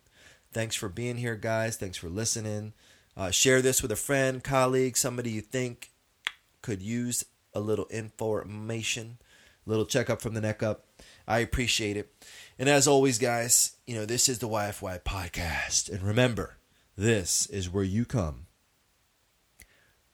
Thanks 0.52 0.76
for 0.76 0.88
being 0.88 1.16
here, 1.16 1.36
guys. 1.36 1.76
Thanks 1.76 1.98
for 1.98 2.08
listening. 2.08 2.72
Uh, 3.16 3.30
share 3.30 3.60
this 3.60 3.82
with 3.82 3.92
a 3.92 3.96
friend, 3.96 4.42
colleague, 4.42 4.96
somebody 4.96 5.30
you 5.30 5.40
think 5.40 5.90
could 6.62 6.80
use 6.80 7.24
a 7.54 7.60
little 7.60 7.86
information, 7.86 9.18
little 9.66 9.86
checkup 9.86 10.20
from 10.20 10.34
the 10.34 10.40
neck 10.40 10.62
up. 10.62 10.86
I 11.26 11.38
appreciate 11.38 11.96
it. 11.96 12.12
And 12.58 12.68
as 12.68 12.86
always, 12.86 13.18
guys, 13.18 13.76
you 13.86 13.94
know, 13.94 14.04
this 14.04 14.28
is 14.28 14.38
the 14.38 14.48
YFY 14.48 15.02
podcast. 15.02 15.90
And 15.90 16.02
remember, 16.02 16.56
this 16.96 17.46
is 17.46 17.70
where 17.70 17.84
you 17.84 18.04
come 18.04 18.46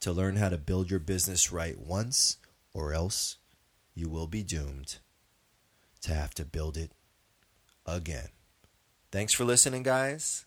to 0.00 0.12
learn 0.12 0.36
how 0.36 0.48
to 0.48 0.58
build 0.58 0.90
your 0.90 1.00
business 1.00 1.50
right 1.50 1.78
once, 1.78 2.36
or 2.72 2.92
else 2.92 3.36
you 3.94 4.08
will 4.08 4.28
be 4.28 4.42
doomed 4.42 4.98
to 6.02 6.14
have 6.14 6.34
to 6.34 6.44
build 6.44 6.76
it 6.76 6.92
again. 7.84 8.28
Thanks 9.10 9.32
for 9.32 9.44
listening, 9.44 9.82
guys, 9.82 10.44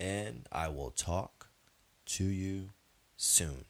and 0.00 0.46
I 0.50 0.68
will 0.68 0.90
talk 0.90 1.48
to 2.06 2.24
you 2.24 2.70
soon. 3.16 3.64